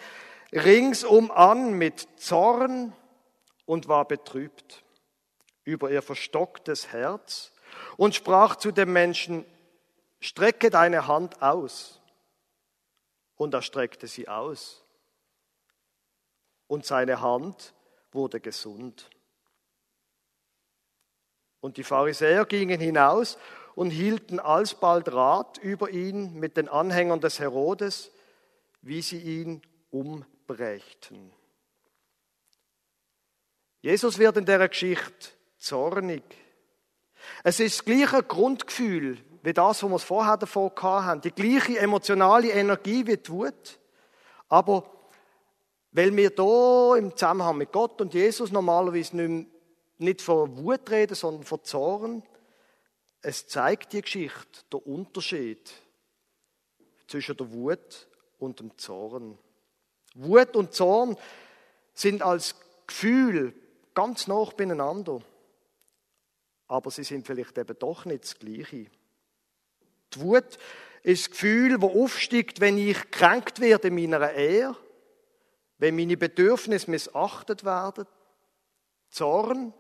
ringsum 0.54 1.32
an 1.32 1.74
mit 1.74 2.08
Zorn 2.18 2.94
und 3.66 3.90
war 3.90 4.08
betrübt 4.08 4.86
über 5.66 5.92
ihr 5.92 6.02
verstocktes 6.02 6.94
Herz 6.94 7.52
und 7.98 8.16
sprach 8.16 8.56
zu 8.56 8.72
dem 8.72 8.94
Menschen, 8.94 9.46
strecke 10.22 10.70
deine 10.70 11.08
Hand 11.08 11.42
aus. 11.42 12.00
Und 13.36 13.54
er 13.54 13.62
streckte 13.62 14.08
sie 14.08 14.30
aus. 14.30 14.86
Und 16.68 16.86
seine 16.86 17.20
Hand 17.20 17.74
wurde 18.14 18.40
gesund. 18.40 19.10
Und 21.68 21.76
die 21.76 21.84
Pharisäer 21.84 22.46
gingen 22.46 22.80
hinaus 22.80 23.38
und 23.76 23.90
hielten 23.90 24.40
alsbald 24.40 25.12
Rat 25.12 25.58
über 25.58 25.90
ihn 25.90 26.40
mit 26.40 26.56
den 26.56 26.70
Anhängern 26.70 27.20
des 27.20 27.42
Herodes, 27.42 28.10
wie 28.82 29.02
sie 29.02 29.20
ihn 29.20 29.62
umbrächten. 29.92 31.34
Jesus 33.82 34.18
wird 34.18 34.38
in 34.38 34.46
der 34.46 34.66
Geschichte 34.70 35.32
zornig. 35.58 36.24
Es 37.44 37.60
ist 37.60 37.80
das 37.80 37.86
gleiche 37.86 38.24
Grundgefühl 38.24 39.18
wie 39.44 39.52
das, 39.52 39.84
was 39.84 39.92
wir 39.92 40.00
vorher 40.00 40.38
davon 40.38 40.72
haben. 40.82 41.20
Die 41.20 41.32
gleiche 41.32 41.80
emotionale 41.80 42.50
Energie 42.50 43.06
wie 43.06 43.18
die 43.18 43.30
Wut. 43.30 43.78
Aber 44.48 44.90
weil 45.92 46.16
wir 46.16 46.32
hier 46.34 46.96
im 46.98 47.14
Zusammenhang 47.14 47.58
mit 47.58 47.74
Gott 47.74 48.00
und 48.00 48.14
Jesus 48.14 48.54
normalerweise 48.54 49.18
nicht, 49.18 49.57
nicht 49.98 50.22
von 50.22 50.58
Wut 50.58 50.89
reden, 50.89 51.16
sondern 51.16 51.44
von 51.44 51.63
Zorn, 51.63 52.24
es 53.22 53.48
zeigt 53.48 53.94
die 53.94 54.01
Geschichte 54.01 54.62
der 54.72 54.86
Unterschied 54.86 55.72
zwischen 57.08 57.38
der 57.38 57.51
Wut 57.51 58.08
und 58.38 58.60
dem 58.60 58.77
Zorn. 58.77 59.38
Wut 60.13 60.56
und 60.56 60.74
Zorn 60.74 61.18
sind 61.94 62.22
als 62.22 62.56
Gefühl 62.86 63.54
ganz 63.94 64.27
nah 64.27 64.46
beieinander. 64.46 65.20
Aber 66.68 66.92
sie 66.92 67.04
sind 67.04 67.25
vielleicht 67.25 67.58
eben 67.58 67.80
doch 67.80 68.06
nicht 68.06 68.24
das 68.24 68.38
Gleiche. 68.38 68.88
Die 70.13 70.20
Wut 70.20 70.58
ist 71.04 71.25
das 71.25 71.32
Gefühl, 71.32 71.80
das 71.80 71.89
aufsteigt, 71.89 72.60
wenn 72.60 72.77
ich 72.77 73.01
gekränkt 73.01 73.60
werde 73.60 73.88
in 73.88 73.96
meiner 73.96 74.34
Ehe, 74.34 74.75
wenn 75.77 75.96
meine 75.96 76.18
Bedürfnisse 76.18 76.92
missachtet 76.92 77.63
werden. 77.63 78.06
Zorn, 79.10 79.74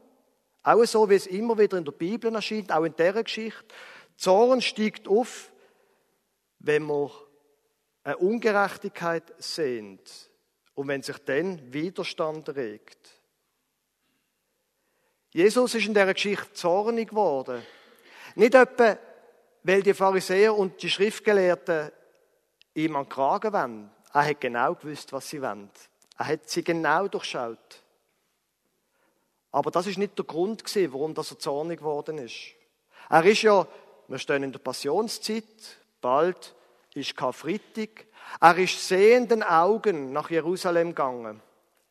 auch 0.67 0.83
so 0.83 1.09
wie 1.09 1.15
es 1.15 1.27
immer 1.27 1.57
wieder 1.57 1.77
in 1.77 1.85
der 1.85 1.93
Bibel 1.93 2.33
erscheint, 2.35 2.73
auch 2.73 2.83
in 2.83 2.93
dieser 2.93 3.23
Geschichte. 3.23 3.73
Zorn 4.17 4.61
steigt 4.61 5.07
auf, 5.07 5.49
wenn 6.59 6.83
man 6.83 7.09
eine 8.03 8.17
Ungerechtigkeit 8.17 9.33
sehnt 9.37 10.29
und 10.73 10.89
wenn 10.89 11.03
sich 11.03 11.17
dann 11.19 11.73
Widerstand 11.73 12.49
regt. 12.49 12.97
Jesus 15.31 15.73
ist 15.73 15.87
in 15.87 15.93
dieser 15.93 16.13
Geschichte 16.13 16.51
zornig 16.51 17.09
geworden. 17.09 17.63
Nicht 18.35 18.53
etwa, 18.53 18.97
weil 19.63 19.83
die 19.83 19.93
Pharisäer 19.93 20.53
und 20.53 20.81
die 20.81 20.89
Schriftgelehrten 20.89 21.91
ihm 22.73 22.95
an 22.97 23.05
den 23.05 23.09
Kragen 23.09 23.53
wollen. 23.53 23.91
Er 24.13 24.25
hat 24.25 24.41
genau 24.41 24.75
gewusst, 24.75 25.13
was 25.13 25.29
sie 25.29 25.41
wollen. 25.41 25.69
Er 26.17 26.27
hat 26.27 26.49
sie 26.49 26.63
genau 26.63 27.07
durchschaut. 27.07 27.83
Aber 29.51 29.71
das 29.71 29.87
ist 29.87 29.97
nicht 29.97 30.17
der 30.17 30.25
Grund 30.25 30.63
warum 30.91 31.13
er 31.15 31.23
zornig 31.23 31.79
geworden 31.79 32.17
ist. 32.17 32.35
Er 33.09 33.23
ist 33.25 33.41
ja, 33.41 33.65
wir 34.07 34.19
stehen 34.19 34.43
in 34.43 34.51
der 34.51 34.59
Passionszeit, 34.59 35.43
bald 36.01 36.55
ist 36.93 37.15
Karfreitag. 37.15 38.05
Er 38.41 38.57
ist 38.57 38.87
sehenden 38.87 39.43
Augen 39.43 40.11
nach 40.11 40.29
Jerusalem 40.29 40.89
gegangen. 40.89 41.41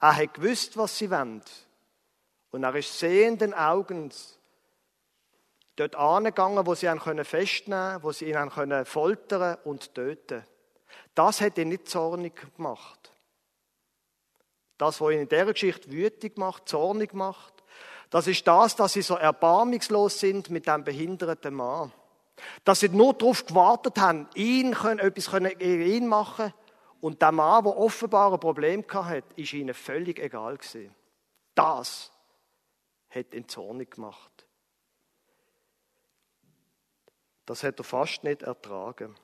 Er 0.01 0.17
hat 0.17 0.35
gewusst, 0.35 0.77
was 0.77 0.99
sie 0.99 1.11
wollen. 1.11 1.43
Und 2.51 2.65
er 2.65 2.75
ist 2.75 2.99
sehenden 2.99 3.55
Augens 3.55 4.39
dort 5.77 5.97
angegangen, 5.97 6.67
wo 6.67 6.75
sie 6.75 6.87
ihn 6.87 7.25
festnehmen 7.25 8.01
können, 8.01 8.03
wo 8.03 8.13
sie 8.13 8.31
ihn 8.31 8.85
foltern 8.85 9.59
und 9.65 9.95
töten 9.95 10.45
Das 11.15 11.41
hat 11.41 11.59
ihn 11.59 11.69
nicht 11.69 11.89
zornig 11.89 12.55
gemacht. 12.57 13.06
Das, 14.79 15.01
was 15.01 15.13
ihn 15.13 15.21
in 15.21 15.29
dieser 15.29 15.53
Geschichte 15.53 15.91
wütig 15.91 16.37
macht, 16.37 16.69
zornig 16.69 17.15
macht, 17.15 17.65
das 18.11 18.27
ist 18.27 18.47
das, 18.47 18.77
dass 18.77 18.93
sie 18.93 19.03
so 19.03 19.17
erbarmungslos 19.17 20.21
sind 20.21 20.51
mit 20.51 20.67
dem 20.67 20.85
behinderten 20.85 21.55
Mann. 21.55 21.93
Dass 22.65 22.81
sie 22.81 22.89
nur 22.89 23.15
darauf 23.15 23.47
gewartet 23.47 23.99
haben, 23.99 24.29
ihn 24.35 24.75
können, 24.75 25.01
etwas 25.01 25.31
können 25.31 25.59
ihn 25.59 26.07
machen 26.07 26.53
und 27.01 27.23
der 27.23 27.33
Mann, 27.33 27.65
der 27.65 27.77
offenbar 27.77 28.33
ein 28.33 28.41
Problem 28.41 28.85
hatte, 28.89 29.25
ist 29.37 29.53
ihnen 29.53 29.75
völlig 29.75 30.19
egal 30.19 30.57
gewesen. 30.59 30.95
Das 31.55 32.13
hat 33.09 33.33
ihn 33.35 33.49
zornig 33.49 33.93
gemacht. 33.93 34.47
Das 37.47 37.63
hat 37.63 37.79
er 37.79 37.85
fast 37.85 38.25
nicht 38.25 38.43
ertragen. 38.43 39.15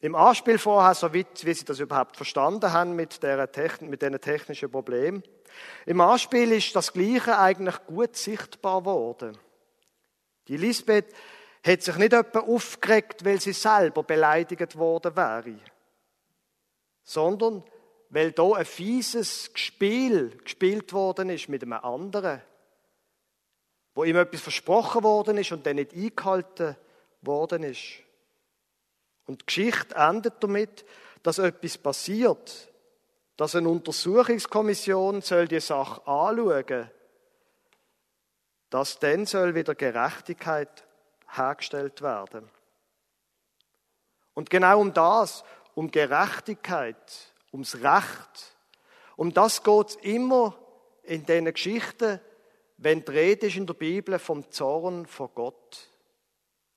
Im 0.00 0.14
Anspiel 0.14 0.58
vorher, 0.58 0.94
so 0.94 1.12
weit, 1.12 1.44
wie 1.44 1.54
Sie 1.54 1.64
das 1.64 1.80
überhaupt 1.80 2.16
verstanden 2.16 2.72
haben 2.72 2.94
mit, 2.94 3.22
der 3.22 3.50
Techn 3.50 3.88
mit 3.88 4.02
diesen 4.02 4.20
technischen 4.20 4.70
Problemen, 4.70 5.22
im 5.86 6.00
Anspiel 6.00 6.52
ist 6.52 6.76
das 6.76 6.92
Gleiche 6.92 7.38
eigentlich 7.38 7.84
gut 7.86 8.16
sichtbar 8.16 8.80
geworden. 8.80 9.36
Die 10.46 10.54
Elisabeth 10.54 11.12
hat 11.66 11.82
sich 11.82 11.96
nicht 11.96 12.12
etwa 12.12 12.40
aufgeregt, 12.40 13.24
weil 13.24 13.40
sie 13.40 13.52
selber 13.52 14.02
beleidigt 14.02 14.76
worden 14.76 15.16
wäre, 15.16 15.58
sondern 17.02 17.64
weil 18.10 18.32
da 18.32 18.52
ein 18.52 18.64
fieses 18.64 19.50
Spiel 19.54 20.38
gespielt 20.38 20.92
worden 20.92 21.28
ist 21.30 21.48
mit 21.48 21.62
einem 21.62 21.74
anderen, 21.74 22.40
wo 23.94 24.04
ihm 24.04 24.16
etwas 24.16 24.40
versprochen 24.40 25.02
worden 25.02 25.36
ist 25.38 25.52
und 25.52 25.66
dann 25.66 25.76
nicht 25.76 25.92
eingehalten 25.92 26.76
worden 27.20 27.64
ist. 27.64 28.07
Und 29.28 29.42
die 29.42 29.46
Geschichte 29.46 29.94
endet 29.94 30.42
damit, 30.42 30.84
dass 31.22 31.38
etwas 31.38 31.78
passiert, 31.78 32.68
dass 33.36 33.54
eine 33.54 33.68
Untersuchungskommission 33.68 35.20
soll 35.22 35.46
die 35.46 35.60
Sache 35.60 36.04
anschauen 36.06 36.64
soll 36.66 36.90
dass 38.70 38.98
dann 38.98 39.26
soll 39.26 39.54
wieder 39.54 39.74
Gerechtigkeit 39.74 40.86
hergestellt 41.28 42.02
werden. 42.02 42.48
Und 44.34 44.50
genau 44.50 44.80
um 44.80 44.92
das, 44.92 45.44
um 45.74 45.90
Gerechtigkeit, 45.90 47.32
ums 47.52 47.76
Recht, 47.76 48.56
um 49.16 49.32
das 49.32 49.62
geht 49.62 49.88
es 49.88 49.96
immer 49.96 50.56
in 51.02 51.24
diesen 51.24 51.52
Geschichten, 51.52 52.20
wenn 52.76 53.04
die 53.04 53.10
Rede 53.10 53.46
ist 53.46 53.56
in 53.56 53.66
der 53.66 53.74
Bibel 53.74 54.18
vom 54.18 54.50
Zorn 54.50 55.06
vor 55.06 55.30
Gott. 55.30 55.88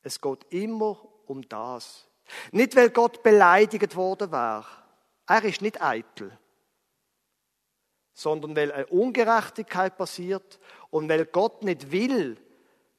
Es 0.01 0.19
geht 0.19 0.45
immer 0.49 0.97
um 1.27 1.47
das. 1.47 2.10
Nicht, 2.51 2.75
weil 2.75 2.89
Gott 2.89 3.23
beleidigt 3.23 3.95
worden 3.95 4.31
wäre. 4.31 4.65
Er 5.27 5.43
ist 5.43 5.61
nicht 5.61 5.81
eitel. 5.81 6.37
Sondern 8.13 8.55
weil 8.55 8.71
eine 8.71 8.87
Ungerechtigkeit 8.87 9.97
passiert 9.97 10.59
und 10.89 11.09
weil 11.09 11.25
Gott 11.25 11.63
nicht 11.63 11.91
will, 11.91 12.37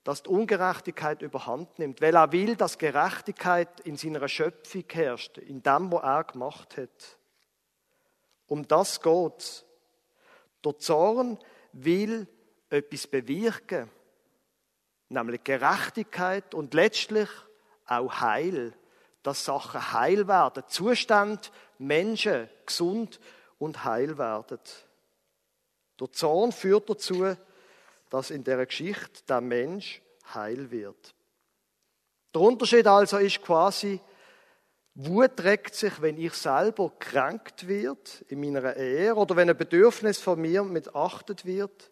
dass 0.04 0.22
die 0.22 0.30
Ungerechtigkeit 0.30 1.22
überhand 1.22 1.78
nimmt, 1.78 2.00
weil 2.00 2.16
er 2.16 2.32
will, 2.32 2.56
dass 2.56 2.78
Gerechtigkeit 2.78 3.80
in 3.80 3.96
seiner 3.96 4.26
Schöpfung 4.28 4.84
herrscht, 4.90 5.38
in 5.38 5.62
dem, 5.62 5.92
was 5.92 6.02
er 6.02 6.24
gemacht 6.24 6.76
hat. 6.76 7.18
Um 8.46 8.66
das 8.66 9.00
geht's. 9.00 9.64
Der 10.64 10.78
Zorn 10.78 11.38
will 11.72 12.26
etwas 12.68 13.06
bewirken, 13.06 13.90
nämlich 15.08 15.44
Gerechtigkeit 15.44 16.54
und 16.54 16.74
letztlich 16.74 17.28
auch 17.86 18.20
Heil, 18.20 18.74
dass 19.22 19.44
Sachen 19.44 19.92
heil 19.92 20.26
werden, 20.26 20.64
Zustand 20.66 21.52
Menschen 21.78 22.48
gesund 22.66 23.20
und 23.58 23.84
heil 23.84 24.18
werden. 24.18 24.58
Der 26.00 26.10
Zorn 26.10 26.52
führt 26.52 26.90
dazu, 26.90 27.36
dass 28.10 28.30
in 28.30 28.44
der 28.44 28.66
Geschichte 28.66 29.22
der 29.28 29.40
Mensch 29.40 30.02
heil 30.34 30.70
wird. 30.70 31.14
Der 32.34 32.40
Unterschied 32.40 32.86
also 32.86 33.18
ist 33.18 33.42
quasi, 33.42 34.00
Wut 34.94 35.42
regt 35.42 35.74
sich, 35.74 36.02
wenn 36.02 36.18
ich 36.18 36.34
selber 36.34 36.92
kränkt 36.98 37.66
wird 37.66 38.22
in 38.28 38.40
meiner 38.40 38.76
Ehe 38.76 39.14
oder 39.14 39.36
wenn 39.36 39.48
ein 39.48 39.56
Bedürfnis 39.56 40.18
von 40.18 40.38
mir 40.38 40.62
mitachtet 40.64 41.46
wird. 41.46 41.90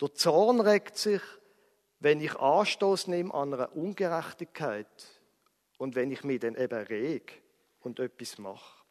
Der 0.00 0.12
Zorn 0.12 0.60
regt 0.60 0.98
sich, 0.98 1.22
wenn 2.00 2.20
ich 2.20 2.36
Anstoß 2.36 3.06
nehme 3.06 3.32
an 3.32 3.54
einer 3.54 3.74
Ungerechtigkeit 3.74 4.86
und 5.78 5.94
wenn 5.94 6.10
ich 6.10 6.24
mich 6.24 6.40
dann 6.40 6.56
eben 6.56 6.86
reg 6.86 7.40
und 7.80 8.00
etwas 8.00 8.38
mache. 8.38 8.82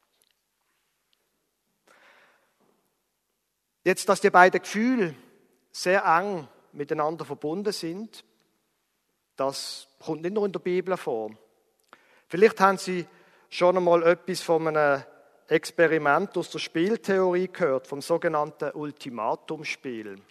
Jetzt, 3.83 4.09
dass 4.09 4.19
die 4.19 4.29
beiden 4.29 4.61
Gefühle 4.61 5.15
sehr 5.71 6.03
eng 6.03 6.47
miteinander 6.73 7.23
verbunden 7.23 7.71
sind, 7.71 8.23
das 9.35 9.87
kommt 10.03 10.23
nicht 10.23 10.33
nur 10.33 10.45
in 10.45 10.51
der 10.51 10.59
Bibel 10.59 10.97
vor. 10.97 11.31
Vielleicht 12.27 12.59
haben 12.59 12.77
Sie 12.77 13.05
schon 13.49 13.77
einmal 13.77 14.03
etwas 14.03 14.41
von 14.41 14.67
einem 14.67 15.03
Experiment 15.47 16.37
aus 16.37 16.49
der 16.49 16.59
Spieltheorie 16.59 17.47
gehört, 17.47 17.87
vom 17.87 18.01
sogenannten 18.01 18.71
Ultimatumspiel. 18.71 20.21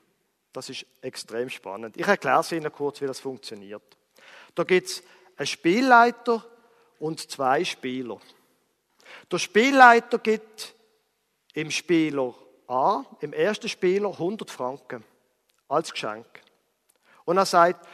Das 0.53 0.69
ist 0.69 0.85
extrem 1.01 1.49
spannend. 1.49 1.97
Ich 1.97 2.07
erkläre 2.07 2.45
Ihnen 2.55 2.73
kurz, 2.73 3.01
wie 3.01 3.07
das 3.07 3.21
funktioniert. 3.21 3.97
Da 4.55 4.65
gibt 4.65 4.89
es 4.89 5.03
einen 5.37 5.47
Spielleiter 5.47 6.45
und 6.99 7.31
zwei 7.31 7.65
Spieler. 7.65 8.19
Der 9.31 9.39
Spielleiter 9.39 10.19
gibt 10.19 10.75
im 11.53 11.71
Spieler 11.71 12.35
A, 12.69 13.05
im 13.21 13.33
ersten 13.33 13.69
Spieler 13.69 14.11
100 14.11 14.51
Franken 14.51 15.05
als 15.69 15.93
Geschenk. 15.93 16.27
Und 17.25 17.37
er 17.37 17.47
sagt, 17.47 17.87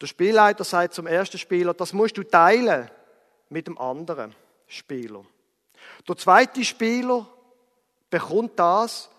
der 0.00 0.06
Spielleiter 0.06 0.64
sagt 0.64 0.94
zum 0.94 1.06
ersten 1.06 1.38
Spieler, 1.38 1.74
das 1.74 1.92
musst 1.92 2.16
du 2.16 2.22
teilen 2.22 2.90
mit 3.48 3.66
dem 3.66 3.78
anderen 3.78 4.34
Spieler. 4.66 5.24
Der 6.08 6.16
zweite 6.16 6.64
Spieler 6.64 7.26
bekommt 8.10 8.58
das, 8.58 9.10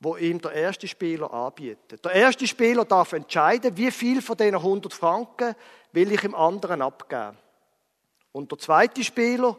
wo 0.00 0.16
ihm 0.16 0.40
der 0.40 0.52
erste 0.52 0.86
Spieler 0.86 1.32
anbietet. 1.32 2.04
Der 2.04 2.12
erste 2.12 2.46
Spieler 2.46 2.84
darf 2.84 3.12
entscheiden, 3.12 3.76
wie 3.76 3.90
viel 3.90 4.20
von 4.20 4.36
diesen 4.36 4.56
100 4.56 4.92
Franken 4.92 5.54
will 5.92 6.12
ich 6.12 6.24
im 6.24 6.34
anderen 6.34 6.82
abgeben. 6.82 7.36
Und 8.32 8.50
der 8.50 8.58
zweite 8.58 9.02
Spieler, 9.02 9.56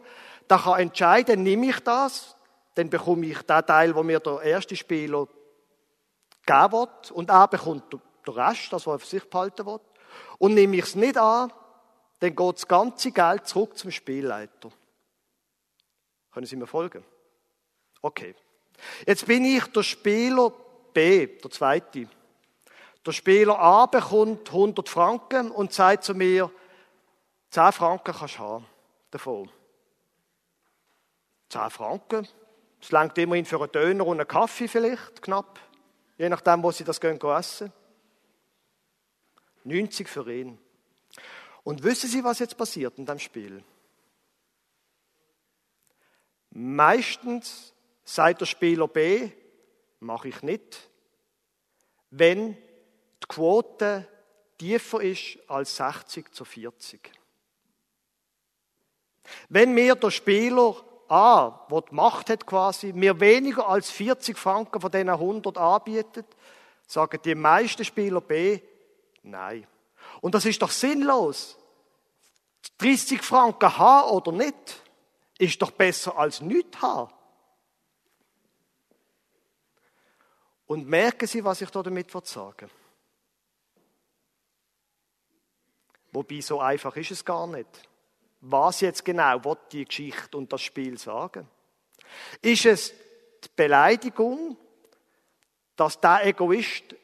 der 0.48 0.58
kann 0.58 0.80
entscheiden, 0.80 1.42
nehme 1.42 1.70
ich 1.70 1.80
das, 1.80 2.36
dann 2.74 2.88
bekomme 2.88 3.26
ich 3.26 3.42
den 3.42 3.66
Teil, 3.66 3.94
wo 3.94 4.04
mir 4.04 4.20
der 4.20 4.40
erste 4.42 4.76
Spieler 4.76 5.26
geben 6.46 6.72
will, 6.72 7.12
und 7.12 7.30
er 7.30 7.48
bekommt 7.48 7.92
den 7.92 8.34
Rest, 8.34 8.72
das, 8.72 8.86
was 8.86 8.94
er 8.94 8.98
für 9.00 9.06
sich 9.06 9.28
behalten 9.28 9.66
will. 9.66 9.80
Und 10.38 10.54
nehme 10.54 10.76
ich 10.76 10.84
es 10.84 10.94
nicht 10.94 11.18
an, 11.18 11.52
dann 12.20 12.36
geht 12.36 12.54
das 12.54 12.68
ganze 12.68 13.10
Geld 13.10 13.46
zurück 13.46 13.76
zum 13.76 13.90
Spielleiter. 13.90 14.70
Können 16.32 16.46
Sie 16.46 16.56
mir 16.56 16.66
folgen? 16.66 17.04
Okay. 18.00 18.34
Jetzt 19.06 19.26
bin 19.26 19.44
ich 19.44 19.64
der 19.66 19.82
Spieler 19.82 20.52
B, 20.92 21.26
der 21.26 21.50
zweite. 21.50 22.08
Der 23.04 23.12
Spieler 23.12 23.58
A 23.58 23.86
bekommt 23.86 24.48
100 24.48 24.88
Franken 24.88 25.50
und 25.50 25.72
sagt 25.72 26.04
zu 26.04 26.14
mir, 26.14 26.50
10 27.50 27.72
Franken 27.72 28.14
kannst 28.14 28.36
du 28.36 28.38
haben 28.40 28.66
davon. 29.10 29.50
10 31.48 31.70
Franken, 31.70 32.28
das 32.80 32.90
langt 32.90 33.16
immerhin 33.18 33.46
für 33.46 33.60
einen 33.60 33.72
Döner 33.72 34.06
und 34.06 34.20
einen 34.20 34.28
Kaffee 34.28 34.68
vielleicht, 34.68 35.22
knapp. 35.22 35.58
Je 36.18 36.28
nachdem, 36.28 36.62
wo 36.62 36.70
sie 36.70 36.84
das 36.84 37.00
gehen, 37.00 37.20
essen. 37.20 37.72
90 39.64 40.08
für 40.08 40.30
ihn. 40.32 40.58
Und 41.62 41.82
wissen 41.82 42.08
Sie, 42.08 42.24
was 42.24 42.38
jetzt 42.38 42.56
passiert 42.56 42.98
in 42.98 43.06
dem 43.06 43.18
Spiel? 43.18 43.62
Meistens 46.50 47.72
sagt 48.08 48.40
der 48.40 48.46
Spieler 48.46 48.88
B, 48.88 49.30
mache 50.00 50.28
ich 50.28 50.42
nicht, 50.42 50.88
wenn 52.10 52.54
die 52.54 53.26
Quote 53.28 54.08
tiefer 54.56 55.02
ist 55.02 55.38
als 55.46 55.76
60 55.76 56.32
zu 56.32 56.46
40. 56.46 57.12
Wenn 59.50 59.74
mir 59.74 59.94
der 59.94 60.10
Spieler 60.10 60.76
A, 61.08 61.66
der 61.70 61.82
die 61.82 61.94
Macht 61.94 62.30
hat 62.30 62.46
quasi, 62.46 62.94
mir 62.94 63.20
weniger 63.20 63.68
als 63.68 63.90
40 63.90 64.38
Franken 64.38 64.80
von 64.80 64.90
diesen 64.90 65.10
100 65.10 65.58
anbietet, 65.58 66.26
sagen 66.86 67.20
die 67.22 67.34
meisten 67.34 67.84
Spieler 67.84 68.22
B, 68.22 68.58
nein. 69.22 69.66
Und 70.22 70.34
das 70.34 70.46
ist 70.46 70.62
doch 70.62 70.70
sinnlos. 70.70 71.58
30 72.78 73.20
Franken 73.20 73.76
haben 73.76 74.10
oder 74.10 74.32
nicht, 74.32 74.82
ist 75.38 75.60
doch 75.60 75.72
besser 75.72 76.16
als 76.16 76.40
nichts 76.40 76.80
haben. 76.80 77.12
Und 80.68 80.86
merken 80.86 81.26
Sie, 81.26 81.42
was 81.42 81.62
ich 81.62 81.70
damit 81.70 82.10
sagen? 82.26 82.70
Wobei, 86.12 86.40
so 86.40 86.60
einfach 86.60 86.94
ist 86.96 87.10
es 87.10 87.24
gar 87.24 87.46
nicht. 87.46 87.88
Was 88.42 88.82
jetzt 88.82 89.04
genau 89.04 89.42
wird 89.44 89.72
die 89.72 89.84
Geschichte 89.84 90.36
und 90.36 90.52
das 90.52 90.60
Spiel 90.60 90.98
sagen? 90.98 91.48
Ist 92.42 92.66
es 92.66 92.90
die 93.44 93.48
Beleidigung, 93.56 94.56
dass 95.74 96.00
der 96.00 96.26
Egoist 96.26 96.94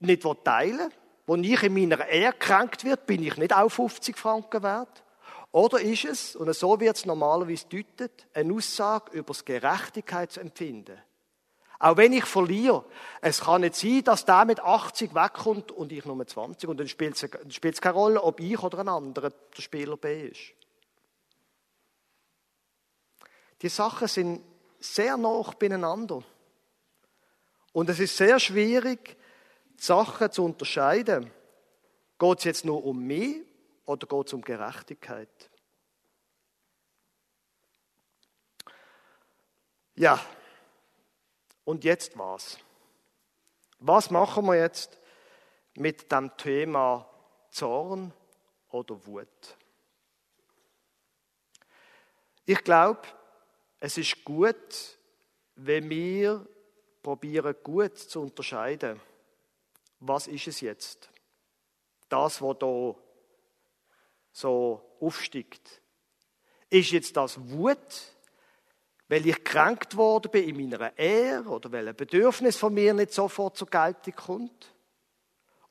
nicht 0.00 0.22
teilen 0.44 0.78
will? 0.78 0.92
Wo 1.26 1.36
ich 1.36 1.62
in 1.62 1.74
meiner 1.74 2.06
Ehre 2.06 2.32
kränkt 2.32 2.84
wird, 2.84 3.04
bin 3.04 3.22
ich 3.22 3.36
nicht 3.36 3.54
auch 3.54 3.68
50 3.68 4.16
Franken 4.16 4.62
wert? 4.62 5.04
Oder 5.52 5.80
ist 5.80 6.06
es, 6.06 6.36
und 6.36 6.50
so 6.54 6.80
wird 6.80 6.96
es 6.96 7.04
normalerweise 7.04 7.66
deutet, 7.66 8.26
eine 8.32 8.54
Aussage 8.54 9.12
über 9.12 9.34
das 9.34 9.44
Gerechtigkeitsempfinden? 9.44 11.02
Auch 11.80 11.96
wenn 11.96 12.12
ich 12.12 12.24
verliere, 12.24 12.84
es 13.20 13.40
kann 13.40 13.60
nicht 13.60 13.76
sein, 13.76 14.02
dass 14.02 14.24
der 14.24 14.44
mit 14.44 14.58
80 14.58 15.14
wegkommt 15.14 15.70
und 15.70 15.92
ich 15.92 16.04
nur 16.04 16.26
20 16.26 16.68
und 16.68 16.80
dann 16.80 16.88
spielt 16.88 17.22
es, 17.22 17.80
keine 17.80 17.94
Rolle, 17.94 18.22
ob 18.22 18.40
ich 18.40 18.60
oder 18.60 18.80
ein 18.80 18.88
anderer 18.88 19.30
der 19.30 19.62
Spieler 19.62 19.96
B 19.96 20.28
ist. 20.28 20.54
Die 23.62 23.68
Sachen 23.68 24.08
sind 24.08 24.44
sehr 24.80 25.16
nah 25.16 25.42
beieinander. 25.58 26.22
Und 27.72 27.90
es 27.90 28.00
ist 28.00 28.16
sehr 28.16 28.40
schwierig, 28.40 29.16
die 29.78 29.82
Sachen 29.82 30.32
zu 30.32 30.44
unterscheiden. 30.44 31.30
Geht 32.18 32.38
es 32.38 32.44
jetzt 32.44 32.64
nur 32.64 32.84
um 32.84 33.04
mich 33.04 33.42
oder 33.84 34.06
geht 34.06 34.26
es 34.26 34.32
um 34.32 34.42
Gerechtigkeit? 34.42 35.50
Ja, 39.94 40.20
und 41.68 41.84
jetzt 41.84 42.18
was? 42.18 42.58
Was 43.78 44.10
machen 44.10 44.46
wir 44.46 44.54
jetzt 44.54 44.98
mit 45.74 46.10
dem 46.10 46.34
Thema 46.38 47.06
Zorn 47.50 48.10
oder 48.70 49.06
Wut? 49.06 49.58
Ich 52.46 52.64
glaube, 52.64 53.02
es 53.80 53.98
ist 53.98 54.24
gut, 54.24 54.98
wenn 55.56 55.90
wir 55.90 56.48
probieren, 57.02 57.54
gut 57.62 57.98
zu 57.98 58.22
unterscheiden. 58.22 58.98
Was 60.00 60.26
ist 60.26 60.46
es 60.46 60.62
jetzt? 60.62 61.10
Das, 62.08 62.40
was 62.40 62.58
da 62.60 62.94
so 64.32 64.96
aufsteigt. 65.00 65.82
Ist 66.70 66.92
jetzt 66.92 67.14
das 67.14 67.38
Wut 67.50 68.16
weil 69.08 69.26
ich 69.26 69.36
gekränkt 69.36 69.96
worden 69.96 70.30
bin 70.30 70.48
in 70.48 70.70
meiner 70.70 70.96
Ehre 70.98 71.48
oder 71.48 71.72
weil 71.72 71.88
ein 71.88 71.96
Bedürfnis 71.96 72.56
von 72.56 72.74
mir 72.74 72.92
nicht 72.92 73.12
sofort 73.12 73.56
zur 73.56 73.68
Geltung 73.68 74.14
kommt? 74.14 74.74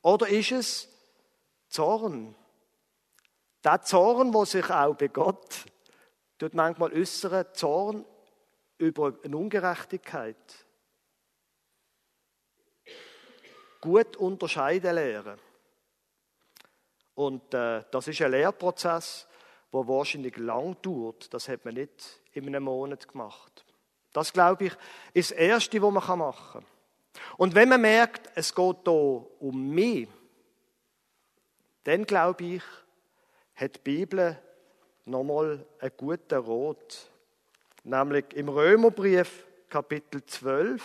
Oder 0.02 0.28
ist 0.28 0.52
es 0.52 0.90
Zorn? 1.70 2.36
Der 3.64 3.82
Zorn, 3.82 4.34
wo 4.34 4.46
sich 4.46 4.70
auch 4.70 4.96
bei 4.96 5.08
Gott 5.08 5.66
tut 6.38 6.54
manchmal 6.54 6.94
äußern, 6.94 7.46
Zorn 7.54 8.06
über 8.78 9.14
eine 9.24 9.38
Ungerechtigkeit. 9.38 10.66
Gut 13.82 14.18
unterscheiden 14.18 14.96
lernen. 14.96 15.40
Und 17.16 17.54
äh, 17.54 17.84
das 17.92 18.08
ist 18.08 18.22
ein 18.22 18.32
Lehrprozess, 18.32 19.28
der 19.74 19.88
wahrscheinlich 19.88 20.38
lang 20.38 20.80
dauert. 20.82 21.34
Das 21.34 21.48
hat 21.48 21.66
man 21.66 21.74
nicht 21.74 22.22
in 22.46 22.56
einem 22.56 22.64
Monat 22.64 23.08
gemacht. 23.08 23.66
Das, 24.14 24.34
glaube 24.34 24.66
ich, 24.66 24.74
ist 25.14 25.32
das 25.32 25.38
Erste, 25.38 25.82
was 25.82 26.08
man 26.08 26.20
machen 26.20 26.52
kann. 26.54 26.66
Und 27.38 27.56
wenn 27.56 27.70
man 27.70 27.82
merkt, 27.82 28.30
es 28.36 28.54
geht 28.54 28.78
hier 28.84 29.26
um 29.40 29.70
mich, 29.70 30.08
dann, 31.84 32.06
glaube 32.06 32.44
ich, 32.44 32.64
hat 33.56 33.76
die 33.76 33.80
Bibel 33.80 34.38
nochmal 35.06 35.66
einen 35.80 35.92
guten 35.98 36.40
Rot. 36.40 37.10
Nämlich 37.84 38.34
im 38.34 38.50
Römerbrief, 38.50 39.46
Kapitel 39.70 40.26
12, 40.26 40.84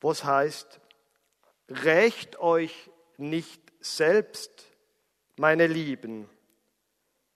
wo 0.00 0.10
es 0.10 0.24
heißt, 0.24 0.80
Rächt 1.68 2.38
euch 2.38 2.90
nicht 3.16 3.60
selbst, 3.80 4.66
meine 5.36 5.66
Lieben, 5.66 6.28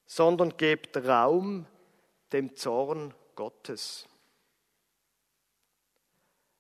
sondern 0.07 0.57
gebt 0.57 0.97
Raum 0.97 1.67
dem 2.33 2.55
Zorn 2.57 3.15
Gottes. 3.35 4.07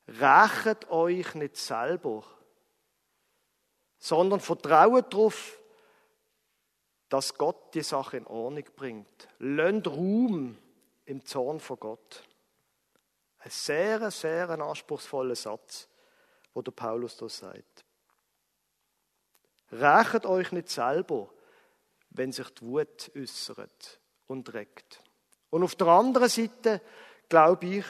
Rachet 0.06 0.90
euch 0.90 1.34
nicht 1.34 1.56
selber, 1.56 2.24
sondern 3.98 4.40
vertraut 4.40 5.12
darauf, 5.12 5.58
dass 7.08 7.34
Gott 7.34 7.74
die 7.74 7.82
Sache 7.82 8.16
in 8.16 8.26
Ordnung 8.26 8.64
bringt. 8.74 9.28
Lönnt 9.38 9.86
Ruhm 9.88 10.56
im 11.04 11.24
Zorn 11.24 11.60
vor 11.60 11.76
Gott. 11.76 12.22
Ein 13.38 13.50
sehr, 13.50 14.10
sehr 14.10 14.48
anspruchsvoller 14.50 15.34
Satz, 15.34 15.88
wo 16.54 16.62
der 16.62 16.72
Paulus 16.72 17.16
da 17.16 17.28
sagt. 17.28 17.84
Rächet 19.72 20.26
euch 20.26 20.52
nicht 20.52 20.68
selber, 20.68 21.30
wenn 22.10 22.32
sich 22.32 22.48
die 22.50 22.62
Wut 22.62 23.10
äußert 23.14 24.00
und 24.26 24.52
regt. 24.52 25.02
Und 25.50 25.64
auf 25.64 25.74
der 25.74 25.88
anderen 25.88 26.28
Seite, 26.28 26.80
glaube 27.28 27.66
ich, 27.66 27.84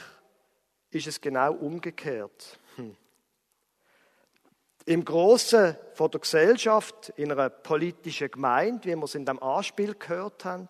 ist 0.89 1.07
es 1.07 1.21
genau 1.21 1.53
umgekehrt. 1.53 2.59
Hm. 2.75 2.95
Im 4.85 5.05
Großen 5.05 5.77
von 5.93 6.11
der 6.11 6.19
Gesellschaft, 6.19 7.13
in 7.15 7.31
einer 7.31 7.49
politischen 7.49 8.31
Gemeinde, 8.31 8.89
wie 8.89 8.95
wir 8.95 9.03
es 9.03 9.15
in 9.15 9.25
dem 9.25 9.41
Anspiel 9.41 9.95
gehört 9.95 10.43
haben, 10.43 10.67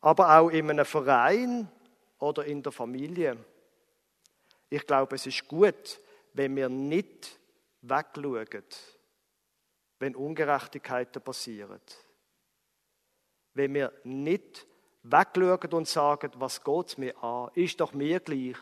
aber 0.00 0.38
auch 0.38 0.48
in 0.48 0.70
einem 0.70 0.84
Verein 0.84 1.68
oder 2.18 2.44
in 2.44 2.62
der 2.62 2.72
Familie. 2.72 3.36
Ich 4.70 4.86
glaube, 4.86 5.16
es 5.16 5.26
ist 5.26 5.46
gut, 5.46 6.00
wenn 6.32 6.56
wir 6.56 6.68
nicht 6.68 7.38
wegschauen, 7.82 8.64
wenn 9.98 10.16
Ungerechtigkeiten 10.16 11.22
passieren. 11.22 11.80
Wenn 13.52 13.74
wir 13.74 13.92
nicht 14.04 14.66
wegschauen 15.04 15.72
und 15.72 15.88
sagen, 15.88 16.32
was 16.36 16.62
geht 16.62 16.98
mir 16.98 17.22
an? 17.22 17.50
Ist 17.54 17.80
doch 17.80 17.92
mir 17.92 18.20
gleich. 18.20 18.56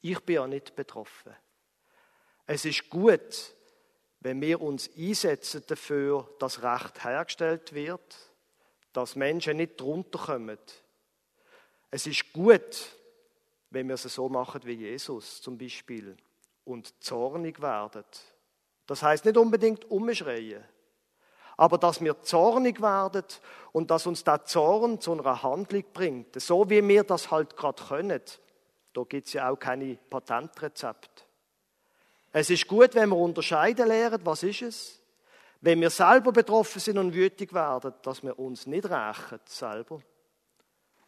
Ich 0.00 0.20
bin 0.20 0.36
ja 0.36 0.46
nicht 0.46 0.74
betroffen. 0.74 1.34
Es 2.46 2.64
ist 2.64 2.88
gut, 2.88 3.54
wenn 4.20 4.40
wir 4.40 4.60
uns 4.60 4.90
einsetzen 4.96 5.62
dafür, 5.66 6.28
dass 6.38 6.62
Recht 6.62 7.04
hergestellt 7.04 7.72
wird, 7.72 8.16
dass 8.92 9.16
Menschen 9.16 9.58
nicht 9.58 9.80
drunter 9.80 10.18
kommen. 10.18 10.58
Es 11.90 12.06
ist 12.06 12.32
gut, 12.32 12.96
wenn 13.70 13.88
wir 13.88 13.94
es 13.94 14.02
so 14.02 14.28
machen 14.28 14.62
wie 14.64 14.72
Jesus 14.72 15.42
zum 15.42 15.58
Beispiel 15.58 16.16
und 16.64 17.02
zornig 17.02 17.60
werden. 17.60 18.04
Das 18.86 19.02
heißt 19.02 19.24
nicht 19.24 19.36
unbedingt 19.36 19.84
umschreien, 19.90 20.64
aber 21.58 21.76
dass 21.76 22.00
wir 22.00 22.22
zornig 22.22 22.80
werden 22.80 23.24
und 23.72 23.90
dass 23.90 24.06
uns 24.06 24.22
der 24.22 24.44
Zorn 24.44 25.00
zu 25.00 25.12
einer 25.12 25.42
Handlung 25.42 25.84
bringt, 25.92 26.40
so 26.40 26.70
wie 26.70 26.86
wir 26.86 27.02
das 27.02 27.32
halt 27.32 27.56
gerade 27.56 27.82
können. 27.82 28.22
Da 28.94 29.02
gibt 29.02 29.26
es 29.26 29.32
ja 29.32 29.50
auch 29.50 29.58
keine 29.58 29.96
Patentrezept. 30.08 31.26
Es 32.32 32.48
ist 32.48 32.68
gut, 32.68 32.94
wenn 32.94 33.08
wir 33.08 33.16
unterscheiden 33.16 33.88
lernen, 33.88 34.20
was 34.22 34.44
ist 34.44 34.62
es. 34.62 35.02
Wenn 35.60 35.80
wir 35.80 35.90
selber 35.90 36.30
betroffen 36.30 36.80
sind 36.80 36.96
und 36.96 37.12
wütig 37.12 37.52
werden, 37.52 37.92
dass 38.02 38.22
wir 38.22 38.38
uns 38.38 38.68
nicht 38.68 38.88
rächen 38.88 39.40
selber. 39.44 39.98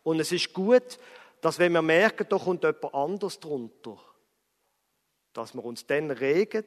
Und 0.02 0.18
es 0.18 0.32
ist 0.32 0.52
gut, 0.52 0.98
dass 1.40 1.60
wenn 1.60 1.72
wir 1.72 1.82
merken, 1.82 2.26
da 2.28 2.38
kommt 2.38 2.64
jemand 2.64 2.92
anders 2.92 3.38
drunter, 3.38 3.98
dass 5.32 5.54
wir 5.54 5.64
uns 5.64 5.86
dann 5.86 6.10
regen 6.10 6.66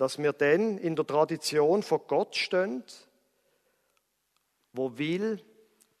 dass 0.00 0.16
wir 0.16 0.32
dann 0.32 0.78
in 0.78 0.96
der 0.96 1.06
Tradition 1.06 1.82
von 1.82 2.00
Gott 2.06 2.34
stehen, 2.34 2.82
wo 4.72 4.96
will, 4.96 5.44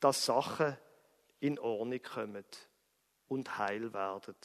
dass 0.00 0.24
Sachen 0.24 0.74
in 1.38 1.58
Ordnung 1.58 2.00
kommen 2.00 2.46
und 3.28 3.58
heil 3.58 3.92
werden. 3.92 4.36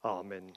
Amen. 0.00 0.56